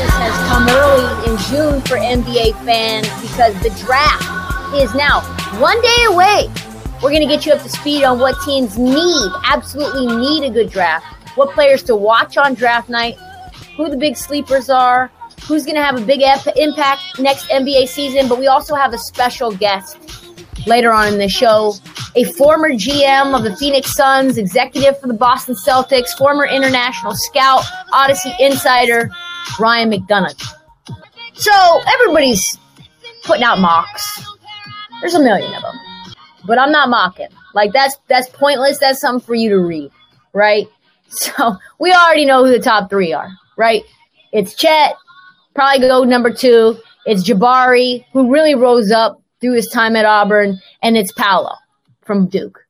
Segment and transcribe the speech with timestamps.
[0.00, 4.24] Has come early in June for NBA fans because the draft
[4.74, 5.20] is now
[5.60, 6.48] one day away.
[7.02, 10.50] We're going to get you up to speed on what teams need, absolutely need a
[10.50, 13.16] good draft, what players to watch on draft night,
[13.76, 15.10] who the big sleepers are,
[15.46, 16.22] who's going to have a big
[16.56, 18.28] impact next NBA season.
[18.28, 19.98] But we also have a special guest
[20.66, 21.74] later on in the show
[22.16, 27.62] a former GM of the Phoenix Suns, executive for the Boston Celtics, former international scout,
[27.92, 29.10] Audacy insider,
[29.58, 30.42] Ryan McDonough.
[31.34, 32.58] So everybody's
[33.24, 34.24] putting out mocks.
[35.00, 35.76] There's a million of them,
[36.46, 37.28] but I'm not mocking.
[37.54, 38.78] Like that's that's pointless.
[38.78, 39.90] That's something for you to read,
[40.32, 40.66] right?
[41.10, 43.82] So we already know who the top three are, right?
[44.30, 44.94] It's Chet,
[45.54, 46.76] probably go number two.
[47.06, 51.54] It's Jabari, who really rose up through his time at Auburn, and it's Paolo
[52.02, 52.60] from Duke.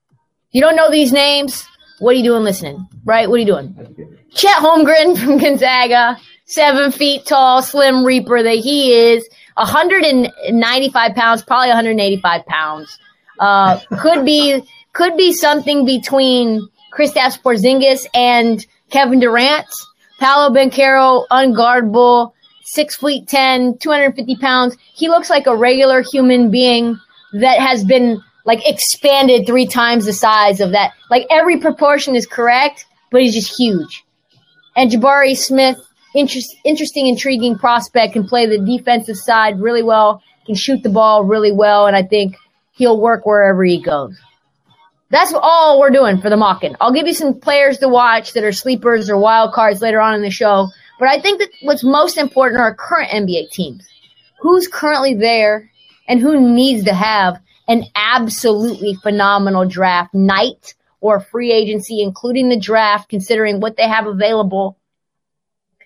[0.53, 1.67] You don't know these names?
[1.99, 2.87] What are you doing listening?
[3.05, 3.29] Right?
[3.29, 4.17] What are you doing?
[4.33, 6.17] Chet Holmgren from Gonzaga,
[6.49, 12.99] seven feet tall, slim reaper that he is, 195 pounds, probably 185 pounds.
[13.39, 19.67] Uh, could be could be something between Kristaps Porzingis and Kevin Durant.
[20.19, 22.33] Paolo Banchero, unguardable,
[22.65, 24.77] six feet 10, 250 pounds.
[24.93, 26.99] He looks like a regular human being
[27.35, 30.93] that has been like expanded three times the size of that.
[31.11, 34.05] Like every proportion is correct, but he's just huge.
[34.75, 35.79] And Jabari Smith,
[36.15, 41.25] interest, interesting, intriguing prospect, can play the defensive side really well, can shoot the ball
[41.25, 42.37] really well, and I think
[42.73, 44.19] he'll work wherever he goes.
[45.11, 46.77] That's all we're doing for the mocking.
[46.81, 50.15] I'll give you some players to watch that are sleepers or wild cards later on
[50.15, 50.69] in the show.
[50.99, 53.89] But I think that what's most important are current NBA teams.
[54.41, 55.71] Who's currently there
[56.07, 62.59] and who needs to have an absolutely phenomenal draft night or free agency, including the
[62.59, 64.77] draft, considering what they have available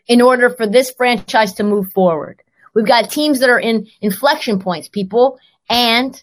[0.06, 2.42] in order for this franchise to move forward.
[2.74, 6.20] We've got teams that are in inflection points, people, and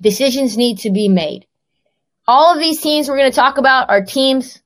[0.00, 1.46] decisions need to be made.
[2.28, 4.60] All of these teams we're going to talk about are teams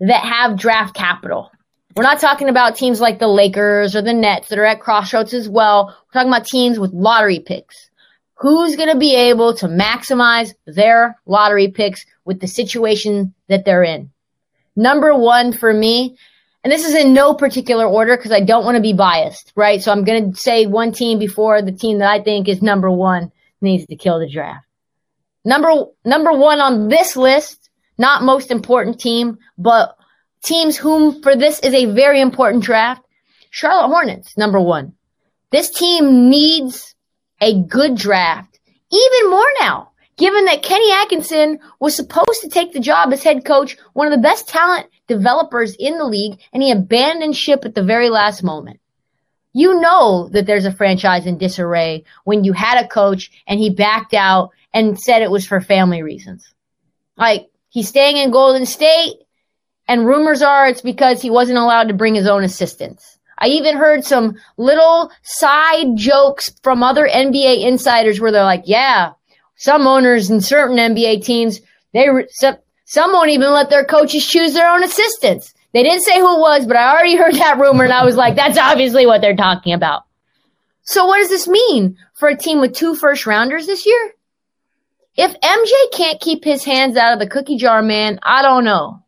[0.00, 1.50] that have draft capital.
[1.96, 5.32] We're not talking about teams like the Lakers or the Nets that are at crossroads
[5.32, 5.86] as well.
[5.86, 7.90] We're talking about teams with lottery picks.
[8.38, 13.84] Who's going to be able to maximize their lottery picks with the situation that they're
[13.84, 14.10] in?
[14.74, 16.16] Number one for me,
[16.64, 19.82] and this is in no particular order because I don't want to be biased, right?
[19.82, 22.90] So I'm going to say one team before the team that I think is number
[22.90, 23.30] one
[23.60, 24.66] needs to kill the draft.
[25.44, 25.72] Number,
[26.06, 29.94] number one on this list, not most important team, but
[30.42, 33.04] teams whom for this is a very important draft.
[33.50, 34.94] Charlotte Hornets, number one.
[35.50, 36.94] This team needs
[37.42, 38.58] a good draft,
[38.90, 43.44] even more now, given that Kenny Atkinson was supposed to take the job as head
[43.44, 47.74] coach, one of the best talent developers in the league, and he abandoned ship at
[47.74, 48.80] the very last moment.
[49.52, 53.70] You know that there's a franchise in disarray when you had a coach and he
[53.70, 56.52] backed out and said it was for family reasons.
[57.16, 59.14] Like, he's staying in Golden State,
[59.86, 63.18] and rumors are it's because he wasn't allowed to bring his own assistants.
[63.38, 69.12] I even heard some little side jokes from other NBA insiders where they're like, yeah,
[69.56, 71.60] some owners in certain NBA teams,
[71.92, 75.54] they, some, some won't even let their coaches choose their own assistants.
[75.72, 78.16] They didn't say who it was, but I already heard that rumor and I was
[78.16, 80.02] like, that's obviously what they're talking about.
[80.82, 84.12] So what does this mean for a team with two first rounders this year?
[85.16, 89.00] If MJ can't keep his hands out of the cookie jar, man, I don't know.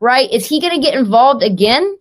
[0.00, 0.30] Right?
[0.32, 1.96] Is he going to get involved again?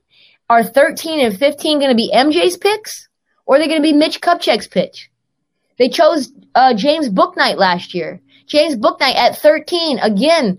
[0.50, 3.10] Are 13 and 15 going to be MJ's picks?
[3.46, 5.10] Or are they going to be Mitch Kupchak's pitch?
[5.78, 8.22] They chose uh, James Bouknight last year.
[8.48, 10.58] James Bouknight at 13, again,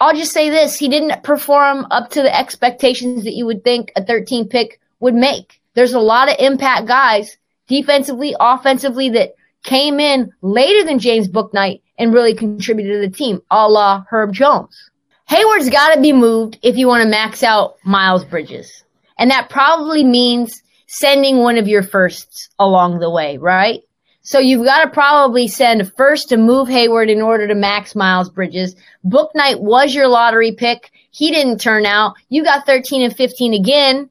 [0.00, 0.78] I'll just say this.
[0.78, 5.14] He didn't perform up to the expectations that you would think a 13 pick would
[5.14, 5.60] make.
[5.74, 7.36] There's a lot of impact guys
[7.66, 9.34] defensively, offensively that
[9.64, 14.32] came in later than James Bouknight and really contributed to the team, a la Herb
[14.32, 14.90] Jones.
[15.26, 18.84] Hayward's got to be moved if you want to max out Miles Bridges.
[19.18, 23.82] And that probably means sending one of your firsts along the way, right?
[24.28, 28.28] So you've got to probably send first to move Hayward in order to max Miles
[28.28, 28.76] Bridges.
[29.06, 30.90] Bouknight was your lottery pick.
[31.12, 32.14] He didn't turn out.
[32.28, 34.10] You got 13 and 15 again.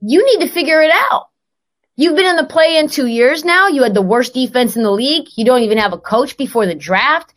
[0.00, 1.28] You need to figure it out.
[1.94, 3.68] You've been in the play in two years now.
[3.68, 5.28] You had the worst defense in the league.
[5.36, 7.32] You don't even have a coach before the draft.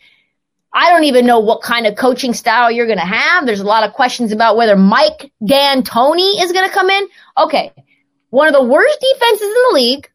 [0.74, 3.46] I don't even know what kind of coaching style you're going to have.
[3.46, 7.08] There's a lot of questions about whether Mike D'Antoni is going to come in.
[7.38, 7.72] Okay.
[8.32, 10.10] One of the worst defenses in the league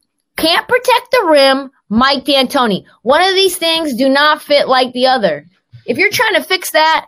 [0.45, 2.85] can't protect the rim, Mike D'Antoni.
[3.01, 5.47] One of these things do not fit like the other.
[5.87, 7.07] If you're trying to fix that,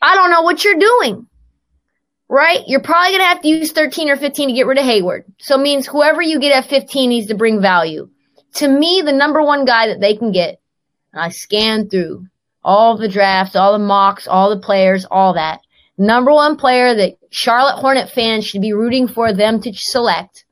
[0.00, 1.28] I don't know what you're doing.
[2.28, 2.62] Right?
[2.66, 5.24] You're probably going to have to use 13 or 15 to get rid of Hayward.
[5.38, 8.08] So it means whoever you get at 15 needs to bring value.
[8.54, 10.60] To me, the number one guy that they can get,
[11.14, 12.26] I scanned through
[12.64, 15.60] all the drafts, all the mocks, all the players, all that.
[15.96, 20.44] Number one player that Charlotte Hornet fans should be rooting for them to select.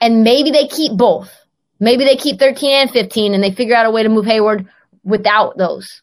[0.00, 1.30] And maybe they keep both
[1.80, 4.66] Maybe they keep 13 and 15 and they figure out a way to move Hayward
[5.02, 6.02] without those.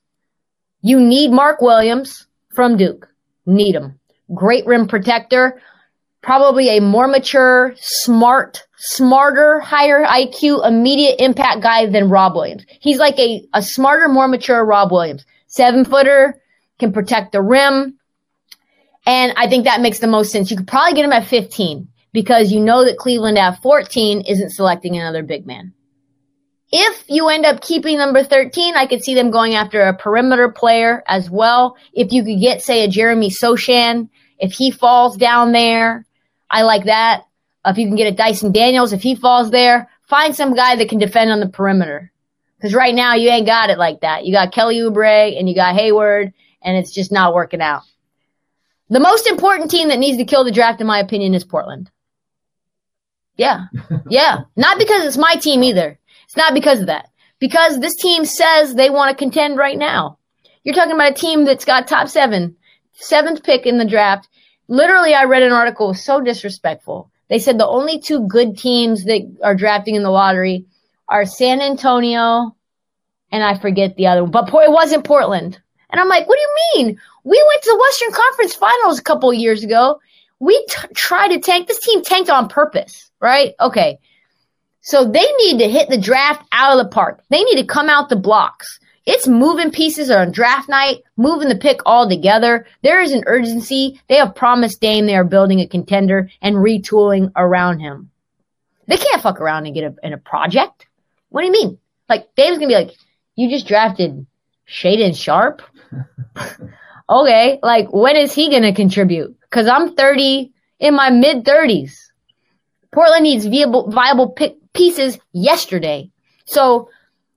[0.81, 3.07] You need Mark Williams from Duke.
[3.45, 3.99] Need him.
[4.33, 5.61] Great rim protector.
[6.21, 12.63] Probably a more mature, smart, smarter, higher IQ, immediate impact guy than Rob Williams.
[12.79, 15.25] He's like a, a smarter, more mature Rob Williams.
[15.47, 16.39] Seven footer,
[16.79, 17.97] can protect the rim.
[19.07, 20.51] And I think that makes the most sense.
[20.51, 24.51] You could probably get him at 15 because you know that Cleveland at 14 isn't
[24.51, 25.73] selecting another big man.
[26.71, 30.49] If you end up keeping number 13, I could see them going after a perimeter
[30.49, 31.75] player as well.
[31.93, 34.09] If you could get, say, a Jeremy Sochan,
[34.39, 36.05] if he falls down there,
[36.49, 37.23] I like that.
[37.65, 40.89] If you can get a Dyson Daniels, if he falls there, find some guy that
[40.89, 42.11] can defend on the perimeter.
[42.57, 44.25] Because right now you ain't got it like that.
[44.25, 47.83] You got Kelly Oubre and you got Hayward, and it's just not working out.
[48.89, 51.89] The most important team that needs to kill the draft, in my opinion, is Portland.
[53.37, 53.65] Yeah.
[54.09, 54.41] Yeah.
[54.55, 55.97] not because it's my team either.
[56.25, 57.09] It's not because of that.
[57.39, 60.17] Because this team says they want to contend right now.
[60.63, 62.55] You're talking about a team that's got top seven,
[62.93, 64.27] seventh pick in the draft.
[64.67, 67.11] Literally, I read an article so disrespectful.
[67.29, 70.65] They said the only two good teams that are drafting in the lottery
[71.09, 72.55] are San Antonio
[73.31, 75.59] and I forget the other one, but it wasn't Portland.
[75.89, 76.99] And I'm like, what do you mean?
[77.23, 79.99] We went to the Western Conference Finals a couple years ago.
[80.39, 81.67] We t- tried to tank.
[81.67, 83.53] This team tanked on purpose right?
[83.59, 83.99] Okay.
[84.81, 87.21] So they need to hit the draft out of the park.
[87.29, 88.79] They need to come out the blocks.
[89.05, 92.67] It's moving pieces on draft night, moving the pick all together.
[92.83, 93.99] There is an urgency.
[94.07, 98.11] They have promised Dame they are building a contender and retooling around him.
[98.87, 100.87] They can't fuck around and get a, in a project.
[101.29, 101.77] What do you mean?
[102.09, 102.91] Like Dame's gonna be like,
[103.35, 104.25] you just drafted
[104.67, 105.61] Shaedon Sharpe?
[107.09, 109.35] okay, like when is he gonna contribute?
[109.49, 112.10] Cause I'm 30 in my mid 30s.
[112.91, 114.35] Portland needs viable, viable
[114.73, 116.09] pieces yesterday.
[116.45, 116.89] So,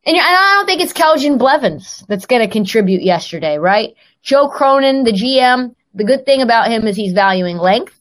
[0.05, 3.95] and, I don't think it's Keljin Blevins that's going to contribute yesterday, right?
[4.23, 7.99] Joe Cronin, the GM, the good thing about him is he's valuing length,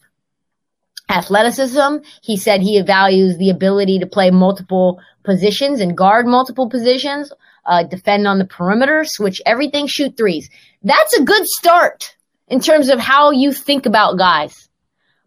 [1.09, 1.97] athleticism.
[2.21, 7.31] He said he values the ability to play multiple positions and guard multiple positions,
[7.65, 10.49] uh, defend on the perimeter, switch everything, shoot threes.
[10.81, 12.15] That's a good start
[12.47, 14.69] in terms of how you think about guys.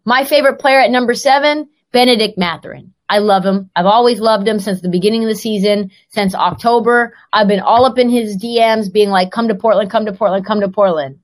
[0.05, 2.93] My favorite player at number seven Bennedict Mathurin.
[3.09, 3.71] I love him.
[3.75, 7.17] I've always loved him since the beginning of the season, since October.
[7.33, 10.45] I've been all up in his DMs being like, come to Portland, come to Portland,
[10.45, 11.17] come to Portland.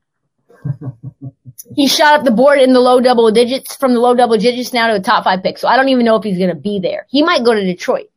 [1.76, 4.74] he shot up the board in the low double digits from the low double digits
[4.74, 5.60] now to a top five pick.
[5.60, 7.06] So I don't even know if he's going to be there.
[7.08, 8.10] He might go to Detroit.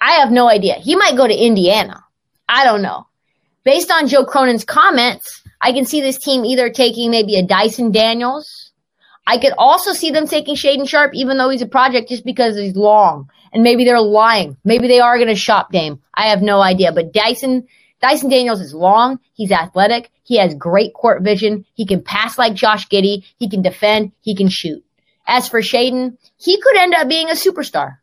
[0.00, 0.74] I have no idea.
[0.74, 2.04] He might go to Indiana.
[2.48, 3.08] I don't know.
[3.64, 7.90] Based on Joe Cronin's comments, I can see this team either taking maybe a Dyson
[7.90, 8.69] Daniels
[9.26, 12.56] I could also see them taking Shaedon Sharpe, even though he's a project, just because
[12.56, 13.30] he's long.
[13.52, 14.56] And maybe they're lying.
[14.64, 16.00] Maybe they are going to shop Dame.
[16.14, 16.92] I have no idea.
[16.92, 17.66] But Dyson,
[18.00, 19.20] Dyson Daniels is long.
[19.34, 20.10] He's athletic.
[20.24, 21.64] He has great court vision.
[21.74, 23.24] He can pass like Josh Giddey.
[23.38, 24.12] He can defend.
[24.20, 24.84] He can shoot.
[25.26, 27.98] As for Shaedon, he could end up being a superstar.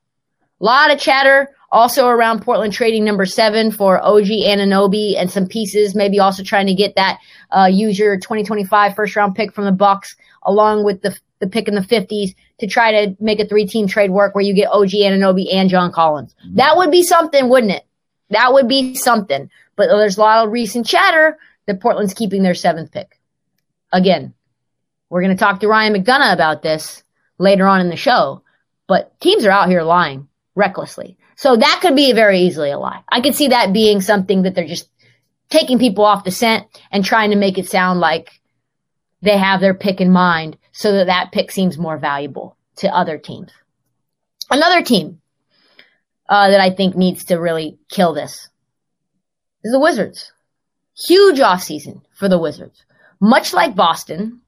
[0.59, 5.47] A lot of chatter also around Portland trading number seven for OG Anunoby and some
[5.47, 7.19] pieces, maybe also trying to get that
[7.51, 10.15] uh, use your 2025 first round pick from the Bucks
[10.47, 13.87] along with the the pick in the 50s to try to make a three team
[13.87, 16.33] trade work where you get OG Anunoby and John Collins.
[16.43, 16.55] Mm-hmm.
[16.55, 17.85] That would be something, wouldn't it?
[18.31, 19.49] That would be something.
[19.75, 21.37] But there's a lot of recent chatter
[21.67, 23.19] that Portland's keeping their seventh pick.
[23.91, 24.33] Again,
[25.09, 27.03] we're going to talk to Ryan McDonough about this
[27.37, 28.41] later on in the show,
[28.87, 31.17] but teams are out here lying recklessly.
[31.35, 33.03] So that could be very easily a lie.
[33.07, 34.89] I could see that being something that they're just
[35.49, 38.41] taking people off the scent and trying to make it sound like
[39.21, 43.17] they have their pick in mind so that that pick seems more valuable to other
[43.17, 43.51] teams.
[44.49, 45.21] Another team
[46.29, 48.49] uh, that I think needs to really kill this
[49.63, 50.31] is the Wizards.
[50.97, 52.85] Huge offseason for the Wizards.
[53.19, 54.41] Much like Boston,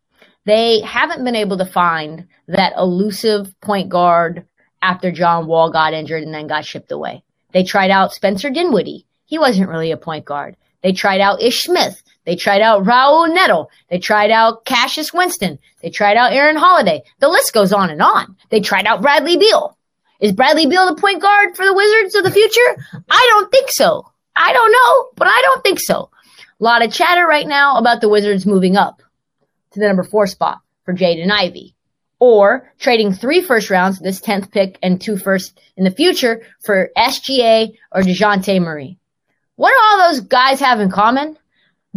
[0.46, 4.46] they haven't been able to find that elusive point guard
[4.82, 7.24] after John Wall got injured and then got shipped away.
[7.52, 9.06] They tried out Spencer Dinwiddie.
[9.26, 10.56] He wasn't really a point guard.
[10.82, 12.02] They tried out Ish Smith.
[12.30, 13.70] They tried out Raul Neto.
[13.90, 15.58] They tried out Cassius Winston.
[15.82, 17.02] They tried out Aaron Holiday.
[17.18, 18.38] The list goes on and on.
[18.52, 19.76] They tried out Bradley Beal.
[20.20, 22.86] Is Bradley Beal the point guard for the Wizards of the future?
[23.10, 24.06] I don't think so.
[24.36, 26.12] I don't know, but I don't think so.
[26.60, 29.02] A lot of chatter right now about the Wizards moving up
[29.72, 31.74] to the number four spot for Jaden Ivey
[32.20, 36.92] or trading three first rounds, this 10th pick and two first in the future for
[36.96, 39.00] SGA or DeJounte Murray.
[39.56, 41.36] What do all those guys have in common?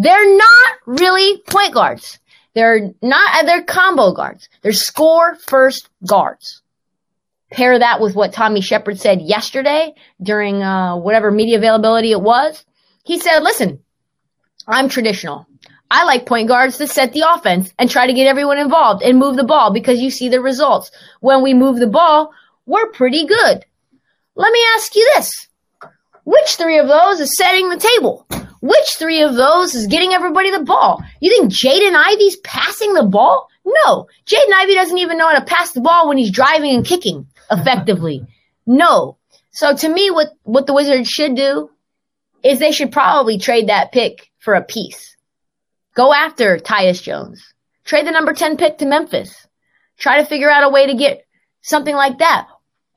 [0.02, 2.18] They're not really point guards.
[2.54, 4.48] They're not, they're combo guards.
[4.60, 6.60] They're score first guards.
[7.52, 12.64] Pair that with what Tommy Sheppard said yesterday during uh, whatever media availability it was.
[13.04, 13.78] He said, listen,
[14.66, 15.46] I'm traditional.
[15.88, 19.20] I like point guards to set the offense and try to get everyone involved and
[19.20, 20.90] move the ball because you see the results.
[21.20, 22.32] When we move the ball,
[22.66, 23.64] we're pretty good.
[24.34, 25.46] Let me ask you this.
[26.24, 28.26] Which three of those is setting the table?
[28.62, 31.02] Which three of those is getting everybody the ball?
[31.20, 33.48] You think Jaden Ivey's passing the ball?
[33.64, 34.06] No.
[34.24, 37.26] Jaden Ivey doesn't even know how to pass the ball when he's driving and kicking
[37.50, 38.26] effectively.
[38.64, 39.18] No.
[39.50, 41.68] So to me, what, what the Wizards should do
[42.44, 45.12] is they should probably trade that pick for a piece
[45.94, 47.52] Go after Tyus Jones.
[47.84, 49.46] Trade the number 10 pick to Memphis.
[49.98, 51.26] Try to figure out a way to get
[51.60, 52.48] something like that.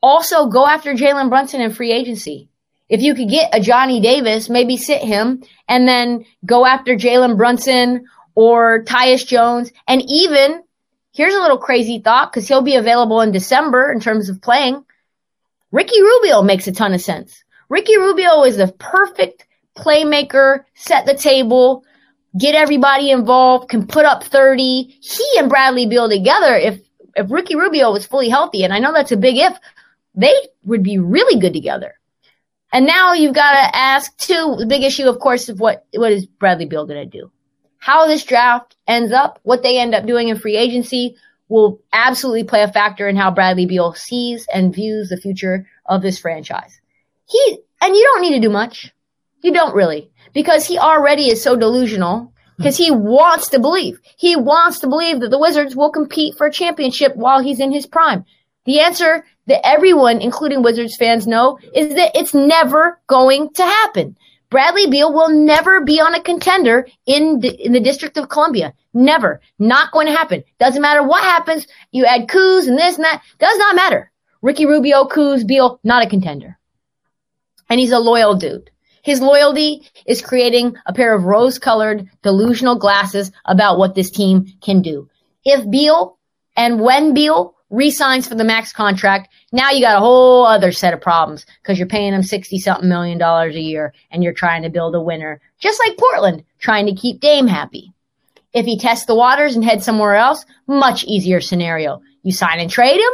[0.02, 2.48] Also, go after Jalen Brunson in free agency.
[2.88, 7.36] If you could get a Johnny Davis, maybe sit him and then go after Jalen
[7.36, 9.72] Brunson or Tyus Jones.
[9.88, 10.62] And even,
[11.12, 14.84] here's a little crazy thought because he'll be available in December in terms of playing.
[15.72, 17.42] Ricky Rubio makes a ton of sense.
[17.68, 21.84] Ricky Rubio is the perfect playmaker, set the table,
[22.38, 24.96] get everybody involved, can put up 30.
[25.00, 26.80] He and Bradley Beal together, if,
[27.16, 29.58] if Ricky Rubio was fully healthy, and I know that's a big if,
[30.14, 30.32] they
[30.64, 31.94] would be really good together.
[32.72, 36.12] And now you've got to ask too, the big issue, of course, of what, what
[36.12, 37.30] is Bradley Beal going to do?
[37.78, 41.16] How this draft ends up, what they end up doing in free agency
[41.48, 46.02] will absolutely play a factor in how Bradley Beal sees and views the future of
[46.02, 46.80] this franchise.
[47.26, 48.92] He, and you don't need to do much.
[49.42, 52.30] You don't really because he already is so delusional hmm.
[52.58, 53.98] because he wants to believe.
[54.18, 57.72] He wants to believe that the Wizards will compete for a championship while he's in
[57.72, 58.24] his prime.
[58.64, 64.16] The answer that everyone, including Wizards fans, know is that it's never going to happen.
[64.48, 68.74] Bradley Beal will never be on a contender in the, in the District of Columbia.
[68.94, 69.40] Never.
[69.58, 70.44] Not going to happen.
[70.58, 71.66] Doesn't matter what happens.
[71.90, 73.22] You add Kuz and this and that.
[73.38, 74.10] Does not matter.
[74.42, 76.58] Ricky Rubio, Kuz, Beal, not a contender.
[77.68, 78.70] And he's a loyal dude.
[79.02, 84.46] His loyalty is creating a pair of rose colored delusional glasses about what this team
[84.60, 85.08] can do.
[85.44, 86.18] If Beal
[86.56, 90.94] and when Beal resigns for the max contract, now you got a whole other set
[90.94, 94.62] of problems because you're paying him 60 something million dollars a year and you're trying
[94.62, 97.92] to build a winner, just like Portland, trying to keep Dame happy.
[98.54, 102.00] If he tests the waters and heads somewhere else, much easier scenario.
[102.22, 103.12] You sign and trade him,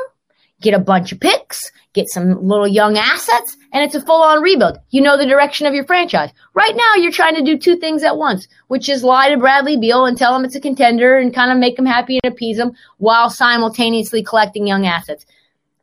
[0.63, 4.43] get a bunch of picks, get some little young assets, and it's a full on
[4.43, 4.79] rebuild.
[4.91, 6.31] You know the direction of your franchise.
[6.55, 9.77] Right now, you're trying to do two things at once, which is lie to Bradley
[9.77, 12.59] Beal and tell him it's a contender and kind of make him happy and appease
[12.59, 15.27] him while simultaneously collecting young assets.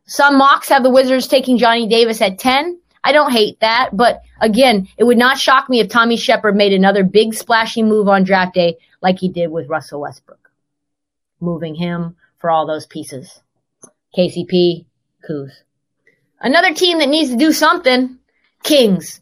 [0.06, 2.80] Some mocks have the Wizards taking Johnny Davis at 10.
[3.02, 6.72] I don't hate that, but again, it would not shock me if Tommy Sheppard made
[6.72, 10.50] another big splashy move on draft day like he did with Russell Westbrook,
[11.40, 13.40] moving him for all those pieces.
[14.16, 14.84] KCP,
[15.28, 15.50] Kuz.
[16.40, 18.18] Another team that needs to do something,
[18.62, 19.20] Kings.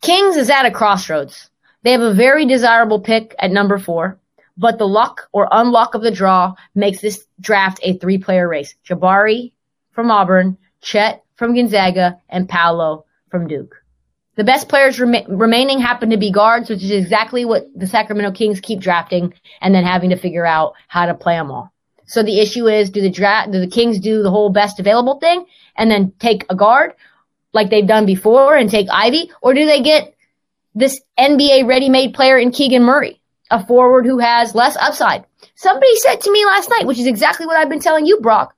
[0.00, 1.50] Kings is at a crossroads.
[1.82, 4.18] They have a very desirable pick at number four,
[4.56, 8.74] but the luck or unluck of the draw makes this draft a three player race.
[8.86, 9.52] Jabari
[9.92, 13.76] from Auburn, Chet from Gonzaga, and Paolo from Duke.
[14.36, 18.32] The best players rem- remaining happen to be guards, which is exactly what the Sacramento
[18.32, 21.72] Kings keep drafting and then having to figure out how to play them all.
[22.10, 25.20] So the issue is, do the draft, do the Kings do the whole best available
[25.20, 26.94] thing and then take a guard
[27.52, 30.12] like they've done before and take Ivey, or do they get
[30.74, 35.24] this NBA ready-made player in Keegan Murray, a forward who has less upside?
[35.54, 38.56] Somebody said to me last night, which is exactly what I've been telling you, Brock,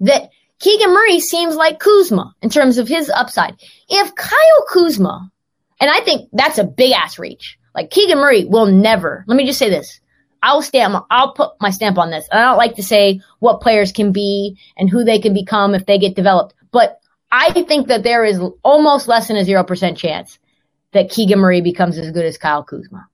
[0.00, 3.54] that Keegan Murray seems like Kuzma in terms of his upside.
[3.88, 5.30] If Kyle Kuzma,
[5.80, 9.46] and I think that's a big ass reach, like Keegan Murray will never, let me
[9.46, 10.00] just say this.
[10.42, 12.28] I'll stamp, I'll put my stamp on this.
[12.32, 15.86] I don't like to say what players can be and who they can become if
[15.86, 20.38] they get developed, but I think that there is almost less than a 0% chance
[20.92, 23.06] that Keegan Murray becomes as good as Kyle Kuzma.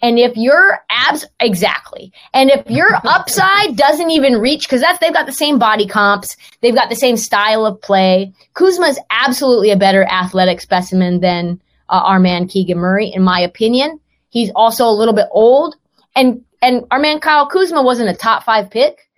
[0.00, 2.12] And if your abs, exactly.
[2.32, 6.36] And if your upside doesn't even reach, because that's, they've got the same body comps,
[6.60, 8.32] they've got the same style of play.
[8.54, 13.40] Kuzma is absolutely a better athletic specimen than uh, our man Keegan Murray, in my
[13.40, 14.00] opinion.
[14.30, 15.76] He's also a little bit old.
[16.14, 19.08] And, and our man Kyle Kuzma wasn't a top five pick.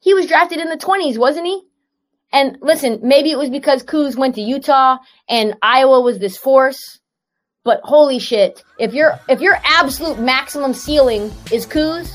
[0.00, 1.62] He was drafted in the 20s, wasn't he?
[2.32, 4.98] And listen, maybe it was because Kuz went to Utah
[5.28, 7.00] and Iowa was this force
[7.66, 12.14] but holy shit, if your if your absolute maximum ceiling is Kuz,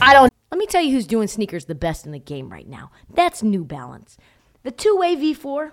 [0.00, 0.32] I don't.
[0.52, 2.92] Let me tell you who's doing sneakers the best in the game right now.
[3.12, 4.16] That's New Balance.
[4.62, 5.72] The two-way V4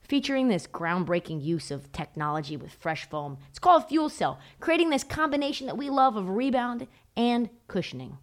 [0.00, 3.38] featuring this groundbreaking use of technology with fresh foam.
[3.50, 8.18] It's called Fuel Cell, creating this combination that we love of rebound and cushioning.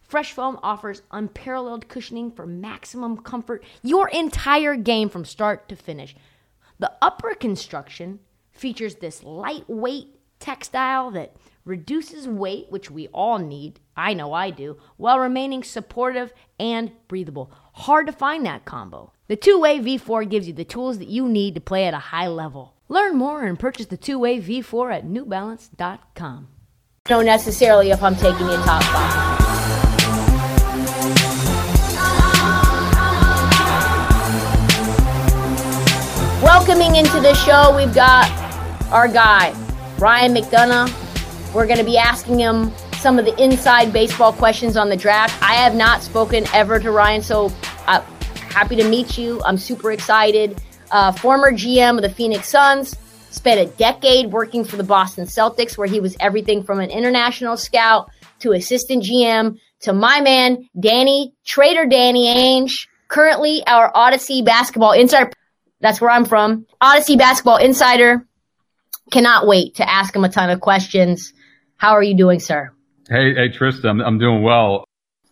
[0.00, 6.14] Fresh Foam offers unparalleled cushioning for maximum comfort your entire game from start to finish.
[6.78, 13.80] The upper construction features this lightweight textile that reduces weight, which we all need.
[13.96, 17.50] I know I do, while remaining supportive and breathable.
[17.72, 19.12] Hard to find that combo.
[19.28, 21.98] The two way V4 gives you the tools that you need to play at a
[21.98, 22.74] high level.
[22.88, 26.48] Learn more and purchase the two way V4 at newbalance.com.
[27.10, 29.42] Know necessarily if I'm taking a top five.
[36.40, 38.30] Welcoming into the show, we've got
[38.92, 39.52] our guy,
[39.98, 41.52] Ryan McDonough.
[41.52, 45.34] We're going to be asking him some of the inside baseball questions on the draft.
[45.42, 47.52] I have not spoken ever to Ryan, so
[47.88, 48.02] I'm
[48.52, 49.42] happy to meet you.
[49.44, 50.62] I'm super excited.
[50.92, 52.94] Uh, former GM of the Phoenix Suns,
[53.32, 57.56] spent a decade working for the Boston Celtics, where he was everything from an international
[57.56, 64.92] scout to assistant GM to my man, Danny, Trader Danny Ainge, currently our Audacy basketball
[64.92, 65.30] insider.
[65.80, 66.66] That's where I'm from.
[66.80, 68.26] Audacy basketball insider,
[69.12, 71.34] Cannot wait to ask him a ton of questions.
[71.76, 72.72] How are you doing, sir?
[73.10, 74.84] Hey, hey, Tristan, I'm, I'm doing well.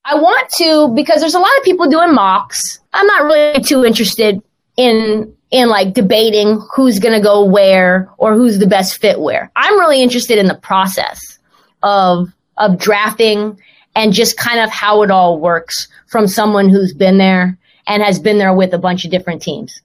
[0.05, 2.81] I want to because there's a lot of people doing mocks.
[2.93, 4.43] I'm not really too interested
[4.77, 9.51] in in like debating who's going to go where or who's the best fit where.
[9.57, 11.39] I'm really interested in the process
[11.83, 13.59] of of drafting
[13.95, 18.19] and just kind of how it all works from someone who's been there and has
[18.19, 19.81] been there with a bunch of different teams.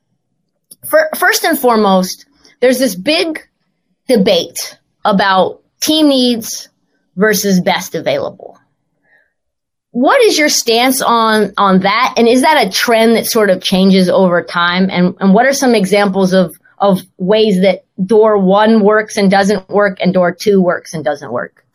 [0.89, 2.25] For, first and foremost,
[2.59, 3.47] there's this big
[4.07, 6.69] debate about team needs
[7.15, 8.59] versus best available.
[9.95, 12.15] What is your stance on on that?
[12.17, 14.89] And is that a trend that sort of changes over time?
[14.91, 19.69] And and what are some examples of of ways that door one works and doesn't
[19.69, 21.65] work and door two works and doesn't work?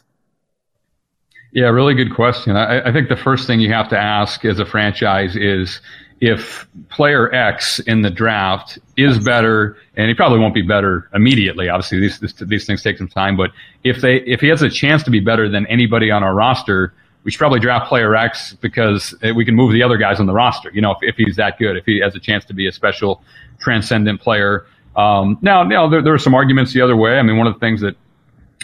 [1.53, 2.57] Yeah, really good question.
[2.57, 5.81] I, I think the first thing you have to ask as a franchise is
[6.21, 11.71] if player X in the draft is better, and he probably won't be better immediately.
[11.71, 13.39] Obviously, these, these, these things take some time.
[13.39, 13.53] But
[13.83, 16.93] if they if he has a chance to be better than anybody on our roster,
[17.23, 20.33] we should probably draft player X because we can move the other guys on the
[20.33, 20.71] roster.
[20.73, 22.73] You know, if, if he's that good, if he has a chance to be a
[22.73, 23.23] special,
[23.61, 24.67] transcendent player.
[24.97, 27.19] Um, now, now there, there are some arguments the other way.
[27.19, 27.95] I mean, one of the things that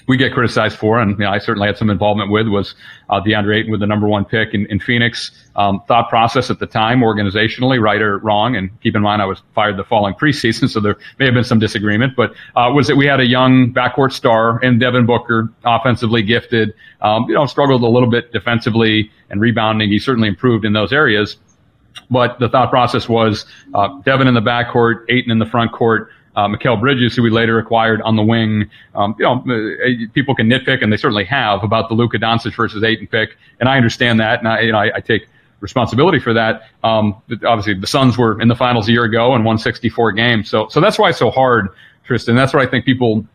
[0.09, 2.75] we get criticized for, and you know, I certainly had some involvement with, was
[3.11, 5.33] uh, DeAndre Ayton with the number one pick in, in Phoenix.
[5.57, 9.25] Um, thought process at the time, organizationally, right or wrong, and keep in mind I
[9.25, 12.87] was fired the following preseason, so there may have been some disagreement, but uh, was
[12.87, 17.47] that we had a young backcourt star in Devin Booker, offensively gifted, um, you know,
[17.47, 19.91] struggled a little bit defensively and rebounding.
[19.91, 21.37] He certainly improved in those areas.
[22.11, 26.11] But the thought process was uh, Devin in the backcourt, Ayton in the front court,
[26.37, 28.71] uh, Mikal Bridges, who we later acquired on the wing.
[28.95, 32.55] Um, you know, uh, people can nitpick, and they certainly have about the Luka Doncic
[32.55, 35.29] versus Ayton pick, and I understand that, and I, you know, I, I take
[35.61, 36.69] responsibility for that.
[36.85, 40.49] Um, obviously, the Suns were in the finals a year ago and won 64 games,
[40.51, 41.69] so so that's why it's so hard,
[42.05, 42.37] Tristan.
[42.37, 43.27] That's what I think people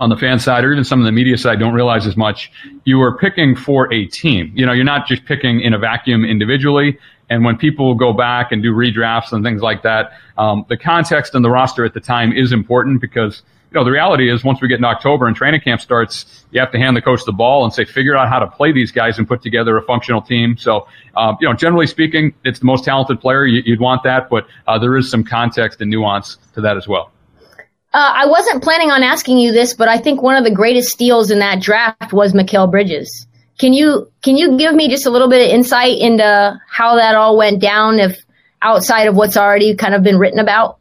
[0.00, 2.50] on the fan side or even some of the media side don't realize as much.
[2.84, 4.50] You are picking for a team.
[4.54, 6.98] You know, you're not just picking in a vacuum individually.
[7.28, 11.34] And when people go back and do redrafts and things like that, um, the context
[11.34, 14.60] and the roster at the time is important because you know the reality is once
[14.60, 17.32] we get in October and training camp starts, you have to hand the coach the
[17.32, 20.20] ball and say figure out how to play these guys and put together a functional
[20.20, 20.56] team.
[20.56, 23.46] So um, you know, generally speaking, it's the most talented player.
[23.46, 26.88] You, would want that, but uh, there is some context and nuance to that as
[26.88, 27.12] well.
[27.92, 30.90] Uh, I wasn't planning on asking you this, but I think one of the greatest
[30.90, 33.26] steals in that draft was Mikal Bridges.
[33.58, 37.14] Can you can you give me just a little bit of insight into how that
[37.14, 37.98] all went down?
[37.98, 38.24] If
[38.62, 40.78] outside of what's already kind of been written about?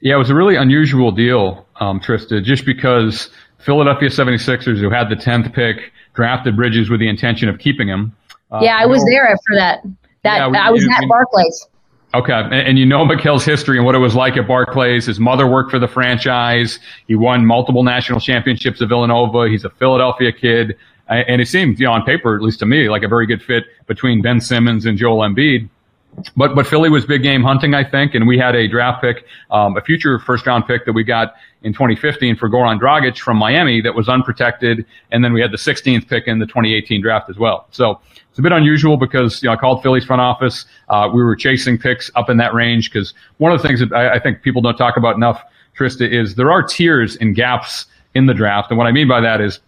[0.00, 5.08] Yeah, it was a really unusual deal, um, Trysta, just because Philadelphia 76ers, who had
[5.08, 8.14] the 10th pick, drafted Bridges with the intention of keeping him.
[8.50, 9.82] Uh, yeah, I was know, there for that.
[10.22, 11.66] That yeah, we, I was at Barclays.
[12.16, 15.04] Okay, and, and, you know Mikal's history and what it was like at Barclays.
[15.04, 16.78] His mother worked for the franchise.
[17.06, 19.50] He won multiple national championships at Villanova.
[19.50, 20.76] He's a Philadelphia kid,
[21.08, 23.42] and it seemed, you know, on paper, at least to me, like a very good
[23.42, 25.68] fit between Ben Simmons and Joel Embiid.
[26.34, 29.26] But but Philly was big game hunting, I think, and we had a draft pick,
[29.50, 33.36] um, a future first round pick that we got in 2015 for Goran Dragic from
[33.36, 37.28] Miami that was unprotected, and then we had the 16th pick in the 2018 draft
[37.28, 37.66] as well.
[37.72, 38.00] So
[38.36, 40.66] it's a bit unusual because you know I called Philly's front office.
[40.90, 43.90] Uh, we were chasing picks up in that range because one of the things that
[43.94, 45.42] I, I think people don't talk about enough,
[45.74, 49.22] Trysta, is there are tiers and gaps in the draft, and what I mean by
[49.22, 49.60] that is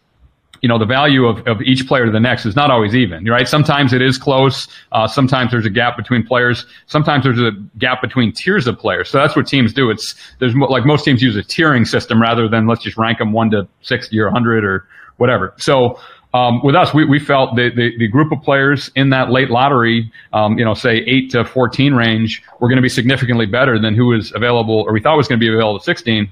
[0.60, 3.24] you know the value of, of each player to the next is not always even
[3.24, 3.48] right?
[3.48, 4.68] Sometimes it is close.
[4.92, 6.66] Uh, sometimes there's a gap between players.
[6.88, 9.08] Sometimes there's a gap between tiers of players.
[9.08, 9.88] So that's what teams do.
[9.88, 13.32] It's there's like most teams use a tiering system rather than let's just rank them
[13.32, 15.54] 1 to 60 or 100 or whatever.
[15.56, 15.98] So
[16.34, 19.48] um, with us, we, we felt the, the, the, group of players in that late
[19.48, 23.80] lottery, um, you know, say 8 to 14 range, were going to be significantly better
[23.80, 26.30] than who was available, or we thought was going to be available at 16.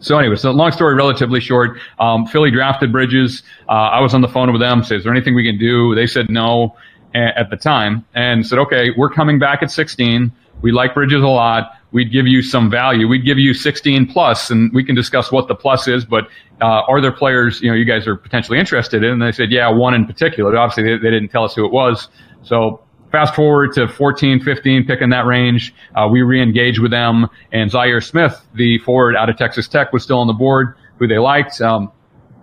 [0.00, 1.78] So anyway, so long story relatively short.
[1.98, 3.42] Um, Philly drafted Bridges.
[3.68, 4.84] Uh, I was on the phone with them.
[4.84, 6.76] Said, "Is there anything we can do?" They said no
[7.14, 10.30] at the time, and said, "Okay, we're coming back at 16.
[10.60, 11.72] We like Bridges a lot.
[11.92, 13.06] We'd give you some value.
[13.06, 16.04] We'd give you 16 plus, and we can discuss what the plus is.
[16.04, 16.24] But
[16.60, 19.50] uh, are there players you know you guys are potentially interested in?" And they said,
[19.50, 20.56] "Yeah, one in particular.
[20.56, 22.08] Obviously, they, they didn't tell us who it was.
[22.42, 25.74] So fast forward to 14, 15, pick in that range.
[25.94, 30.02] Uh, we re-engaged with them, and Zhaire Smith, the forward out of Texas Tech, was
[30.02, 31.60] still on the board, who they liked.
[31.60, 31.92] Um,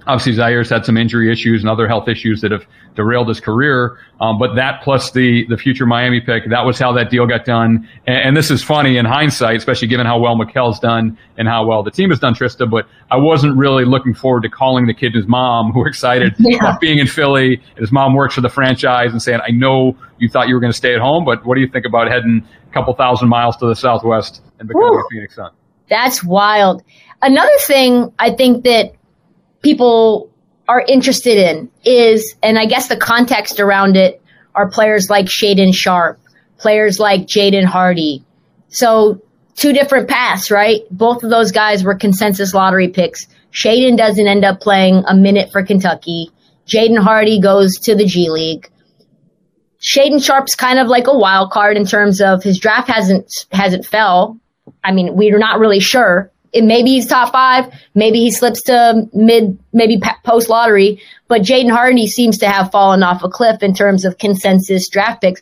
[0.09, 3.97] obviously Zhaire's had some injury issues and other health issues that have derailed his career.
[4.19, 7.45] Um, but that plus the the future Miami pick, that was how that deal got
[7.45, 7.87] done.
[8.07, 11.65] And, and, this is funny in hindsight, especially given how well Mikal's done and how
[11.65, 12.69] well the team has done, Trysta.
[12.69, 15.87] But I wasn't really looking forward to calling the kid and his mom, who were
[15.87, 16.57] excited yeah.
[16.57, 17.61] about being in Philly.
[17.77, 20.73] His mom works for the franchise and saying, "I know you thought you were going
[20.73, 23.55] to stay at home, but what do you think about heading a couple thousand miles
[23.57, 24.99] to the southwest and becoming Woo.
[24.99, 25.51] a Phoenix Sun?"
[25.89, 26.83] That's wild.
[27.21, 28.93] Another thing I think that
[29.61, 30.29] people
[30.67, 34.21] are interested in is, and I guess the context around it
[34.55, 36.19] are players like Shaedon Sharpe,
[36.57, 38.23] players like Jaden Hardy.
[38.69, 39.21] So
[39.55, 40.81] two different paths, right?
[40.91, 43.25] Both of those guys were consensus lottery picks.
[43.51, 46.29] Shaedon doesn't end up playing a minute for Kentucky.
[46.67, 48.69] Jaden Hardy goes to the G League.
[49.81, 53.85] Shaedon Sharpe's kind of like a wild card in terms of his draft hasn't hasn't
[53.85, 54.37] fell.
[54.83, 59.07] I mean, we're not really sure it, maybe he's top five, maybe he slips to
[59.13, 63.73] mid, maybe post lottery, but Jaden Hardy seems to have fallen off a cliff in
[63.73, 65.41] terms of consensus draft picks.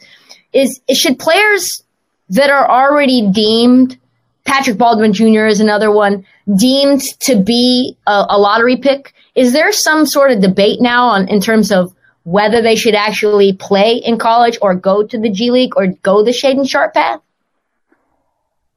[0.53, 1.83] Is, should players
[2.29, 3.97] that are already deemed
[4.47, 5.45] Patrick Baldwin Jr.
[5.45, 9.13] is another one deemed to be a, a lottery pick.
[9.35, 11.93] Is there some sort of debate now on in terms of
[12.23, 16.23] whether they should actually play in college or go to the G League or go
[16.23, 17.21] the Shaedon Sharpe path?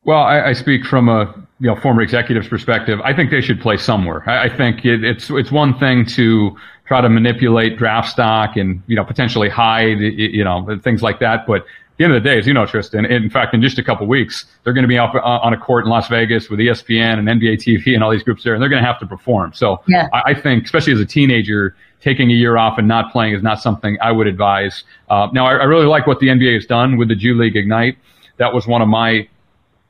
[0.05, 3.01] Well, I, I, speak from a you know former executive's perspective.
[3.05, 4.29] I think they should play somewhere.
[4.29, 8.83] I, I think it, it's it's one thing to try to manipulate draft stock and
[8.87, 11.67] you know potentially hide you know things like that, but at
[11.99, 14.07] the end of the day, as you know, Tristan, in fact, in just a couple
[14.07, 17.19] weeks, they're going to be up uh, on a court in Las Vegas with ESPN
[17.19, 19.53] and NBA TV and all these groups there, and they're going to have to perform.
[19.53, 20.09] So yeah.
[20.15, 23.43] I, I think, especially as a teenager, taking a year off and not playing is
[23.43, 24.83] not something I would advise.
[25.11, 27.55] Uh, now, I, I, really like what the NBA has done with the G League
[27.55, 27.99] Ignite.
[28.39, 29.29] That was one of my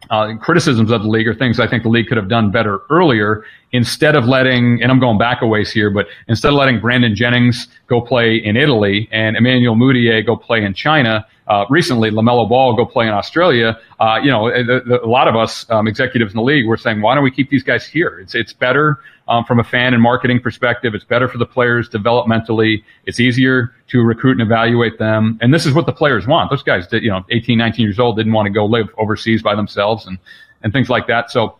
[0.08, 2.80] uh, criticisms of the league or things I think the league could have done better
[2.88, 6.80] earlier instead of letting, and I'm going back a ways here, but instead of letting
[6.80, 12.10] Brandon Jennings go play in Italy and Emmanuel Mudiay go play in China, uh, recently
[12.10, 15.88] LaMelo Ball go play in Australia, uh, you know, the, a lot of us um,
[15.88, 18.20] executives in the league were saying, why don't we keep these guys here?
[18.20, 20.94] It's, it's better um, from a fan and marketing perspective.
[20.94, 22.84] It's better for the players developmentally.
[23.04, 25.38] It's easier to recruit and evaluate them.
[25.40, 26.50] And this is what the players want.
[26.50, 29.42] Those guys, did, you know, 18, 19 years old, didn't want to go live overseas
[29.42, 30.18] by themselves and,
[30.62, 31.30] and things like that.
[31.30, 31.56] So